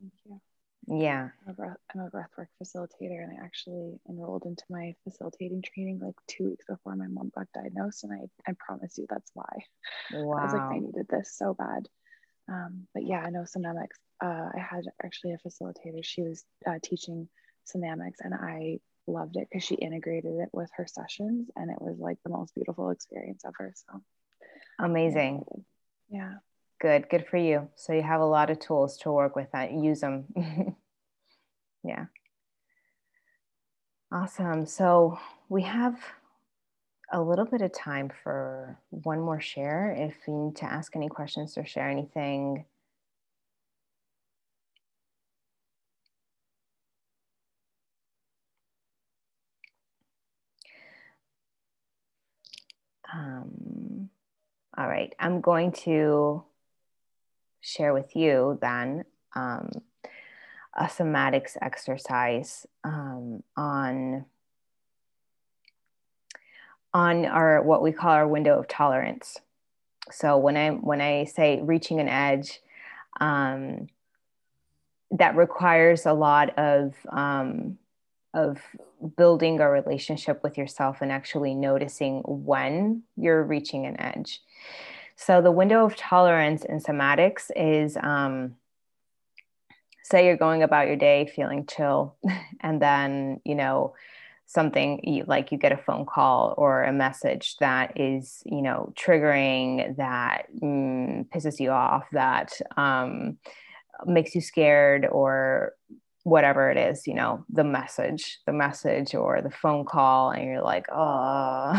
[0.00, 0.40] Thank you.
[0.88, 1.28] Yeah.
[1.44, 6.00] I'm a, breath, I'm a breathwork facilitator, and I actually enrolled into my facilitating training
[6.00, 8.04] like two weeks before my mom got diagnosed.
[8.04, 9.64] And I, I promise you that's why.
[10.12, 10.38] Wow.
[10.38, 11.88] I was like, I needed this so bad.
[12.48, 13.98] Um, but yeah, I know Somatics.
[14.22, 16.02] Uh, I had actually a facilitator.
[16.02, 17.28] She was uh, teaching
[17.66, 21.98] Somatics, and I loved it because she integrated it with her sessions, and it was
[21.98, 23.72] like the most beautiful experience ever.
[23.74, 24.00] So
[24.78, 25.44] amazing.
[26.08, 26.34] Yeah.
[26.86, 27.08] Good.
[27.08, 27.68] Good for you.
[27.74, 29.50] So you have a lot of tools to work with.
[29.50, 30.26] That use them.
[31.82, 32.04] yeah.
[34.12, 34.66] Awesome.
[34.66, 35.18] So
[35.48, 35.98] we have
[37.12, 39.96] a little bit of time for one more share.
[39.98, 42.66] If you need to ask any questions or share anything,
[53.12, 54.08] um,
[54.78, 56.44] all right, I'm going to
[57.66, 59.04] share with you then
[59.34, 59.68] um,
[60.74, 64.24] a somatics exercise um, on
[66.94, 69.38] on our what we call our window of tolerance.
[70.10, 72.60] So when I when I say reaching an edge,
[73.20, 73.88] um,
[75.10, 77.78] that requires a lot of um,
[78.32, 78.60] of
[79.16, 84.40] building a relationship with yourself and actually noticing when you're reaching an edge.
[85.16, 88.56] So the window of tolerance in somatics is um,
[90.02, 92.16] say you're going about your day feeling chill,
[92.60, 93.94] and then you know
[94.46, 99.96] something like you get a phone call or a message that is you know triggering
[99.96, 103.38] that mm, pisses you off that um,
[104.06, 105.72] makes you scared or
[106.22, 110.62] whatever it is you know the message the message or the phone call and you're
[110.62, 111.72] like oh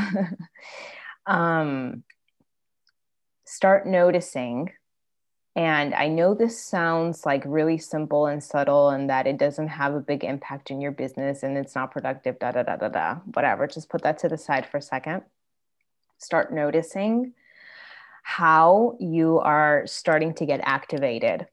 [1.25, 2.03] um,
[3.47, 4.69] start noticing
[5.55, 9.95] and I know this sounds like really simple and subtle and that it doesn't have
[9.95, 13.15] a big impact in your business and it's not productive, da da da da da,
[13.33, 13.65] whatever.
[13.65, 15.23] Just put that to the side for a second.
[16.19, 17.33] Start noticing
[18.21, 21.47] how you are starting to get activated.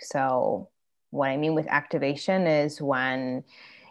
[0.00, 0.68] So,
[1.10, 3.42] what I mean with activation is when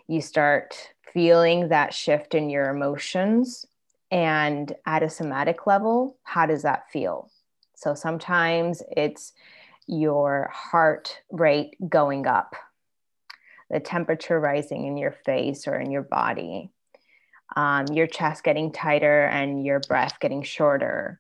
[0.08, 3.66] you start feeling that shift in your emotions
[4.12, 7.30] and at a somatic level, how does that feel?
[7.76, 9.34] So sometimes it's
[9.88, 12.56] your heart rate going up,
[13.70, 16.72] the temperature rising in your face or in your body,
[17.56, 21.20] um, your chest getting tighter and your breath getting shorter,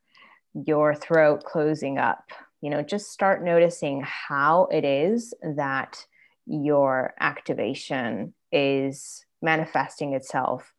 [0.53, 2.31] your throat closing up.
[2.61, 6.05] You know, just start noticing how it is that
[6.45, 10.73] your activation is manifesting itself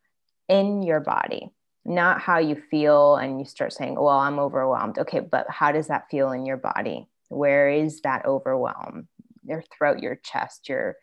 [0.47, 1.51] in your body
[1.83, 4.99] not how you feel and you start saying well i'm overwhelmed.
[4.99, 7.07] Okay but how does that feel in your body?
[7.29, 9.07] Where is that overwhelm?
[9.43, 10.97] Your throat your chest your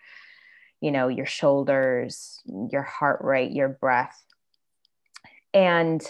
[0.81, 4.23] you know your shoulders your heart rate your breath.
[5.53, 6.03] And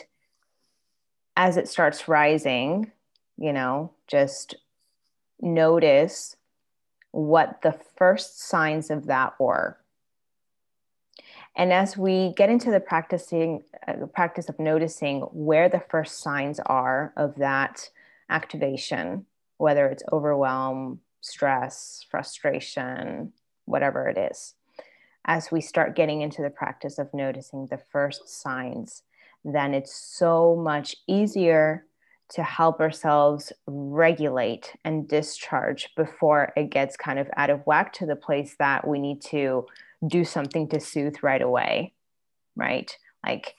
[1.36, 2.92] as it starts rising
[3.38, 4.56] you know just
[5.40, 6.36] notice
[7.12, 9.77] what the first signs of that were
[11.58, 16.60] and as we get into the practicing uh, practice of noticing where the first signs
[16.66, 17.90] are of that
[18.30, 23.32] activation, whether it's overwhelm, stress, frustration,
[23.64, 24.54] whatever it is,
[25.24, 29.02] as we start getting into the practice of noticing the first signs,
[29.44, 31.84] then it's so much easier
[32.28, 38.06] to help ourselves regulate and discharge before it gets kind of out of whack to
[38.06, 39.66] the place that we need to
[40.06, 41.94] do something to soothe right away,
[42.56, 42.94] right?
[43.26, 43.54] Like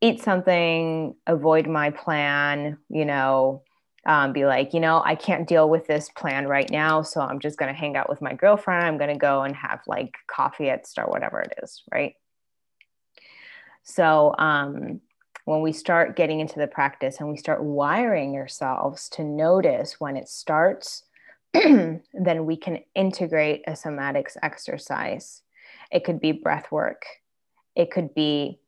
[0.00, 3.62] eat something, avoid my plan, you know,
[4.06, 7.02] um, be like, you know, I can't deal with this plan right now.
[7.02, 8.84] So I'm just going to hang out with my girlfriend.
[8.84, 12.14] I'm going to go and have like coffee at Star, whatever it is, right?
[13.82, 15.00] So um,
[15.46, 20.16] when we start getting into the practice and we start wiring ourselves to notice when
[20.16, 21.04] it starts,
[21.54, 22.00] then
[22.44, 25.43] we can integrate a somatics exercise
[25.90, 27.04] it could be breath work.
[27.74, 28.58] It could be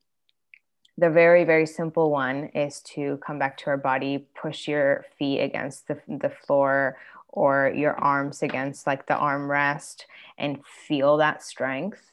[0.99, 5.41] the very, very simple one is to come back to our body, push your feet
[5.41, 6.97] against the, the floor
[7.29, 10.05] or your arms against like the armrest
[10.39, 12.13] and feel that strength.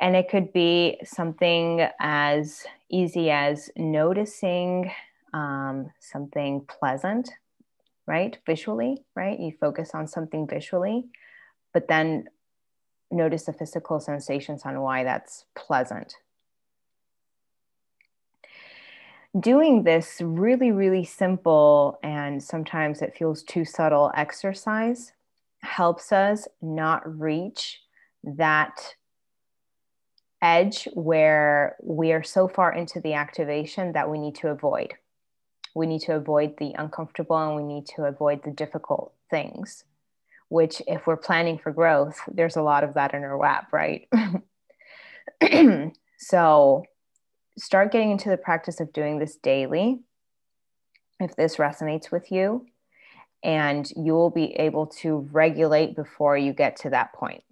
[0.00, 4.90] And it could be something as easy as noticing
[5.32, 7.30] um, something pleasant,
[8.06, 8.36] right?
[8.46, 9.38] Visually, right?
[9.38, 11.06] You focus on something visually,
[11.72, 12.24] but then
[13.10, 16.16] notice the physical sensations on why that's pleasant.
[19.38, 25.12] Doing this really, really simple and sometimes it feels too subtle exercise
[25.62, 27.80] helps us not reach
[28.24, 28.94] that
[30.42, 34.94] edge where we are so far into the activation that we need to avoid.
[35.74, 39.84] we need to avoid the uncomfortable and we need to avoid the difficult things
[40.50, 44.08] which if we're planning for growth there's a lot of that in our WAP right
[46.18, 46.84] so
[47.56, 50.00] start getting into the practice of doing this daily
[51.18, 52.66] if this resonates with you
[53.42, 57.42] and you will be able to regulate before you get to that point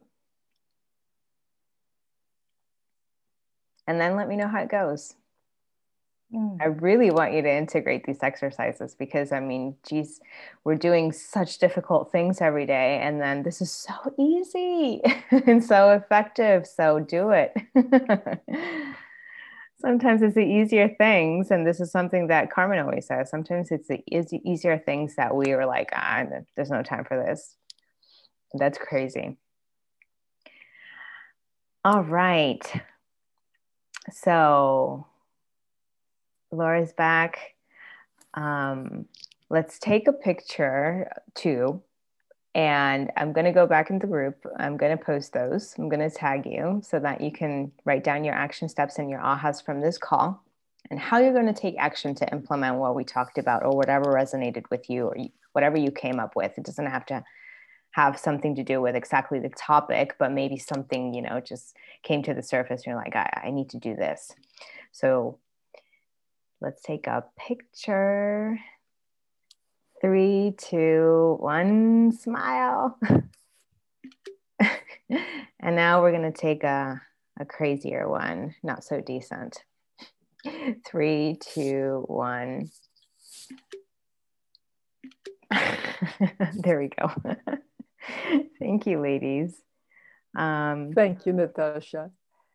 [3.88, 5.14] and then let me know how it goes.
[6.61, 10.20] I really want you to integrate these exercises because I mean, geez,
[10.62, 15.01] we're doing such difficult things every day, and then this is so easy
[15.31, 16.66] and so effective.
[16.66, 17.55] So do it.
[19.81, 23.31] sometimes it's the easier things, and this is something that Carmen always says.
[23.31, 26.24] Sometimes it's the easy, easier things that we are like, ah,
[26.57, 27.57] there's no time for this.
[28.53, 29.39] That's crazy.
[31.85, 32.70] All right.
[34.12, 35.07] So
[36.51, 37.55] Laura's back.
[38.34, 39.07] Um,
[39.51, 41.82] let's take a picture too.
[42.55, 44.44] And I'm going to go back in the group.
[44.59, 45.74] I'm going to post those.
[45.78, 49.09] I'm going to tag you so that you can write down your action steps and
[49.09, 50.42] your ahas from this call
[50.90, 54.07] and how you're going to take action to implement what we talked about or whatever
[54.07, 55.16] resonated with you or
[55.53, 56.53] whatever you came up with.
[56.57, 57.22] It doesn't have to
[57.92, 62.22] have something to do with exactly the topic, but maybe something, you know, just came
[62.22, 64.32] to the surface and you're like, I, I need to do this.
[64.92, 65.38] So
[66.61, 68.59] Let's take a picture.
[70.00, 72.98] Three, two, one, smile.
[74.61, 77.00] and now we're going to take a,
[77.38, 79.64] a crazier one, not so decent.
[80.86, 82.70] Three, two, one.
[86.54, 87.11] there we go.
[88.59, 89.61] Thank you, ladies.
[90.36, 92.11] Um, Thank you, Natasha.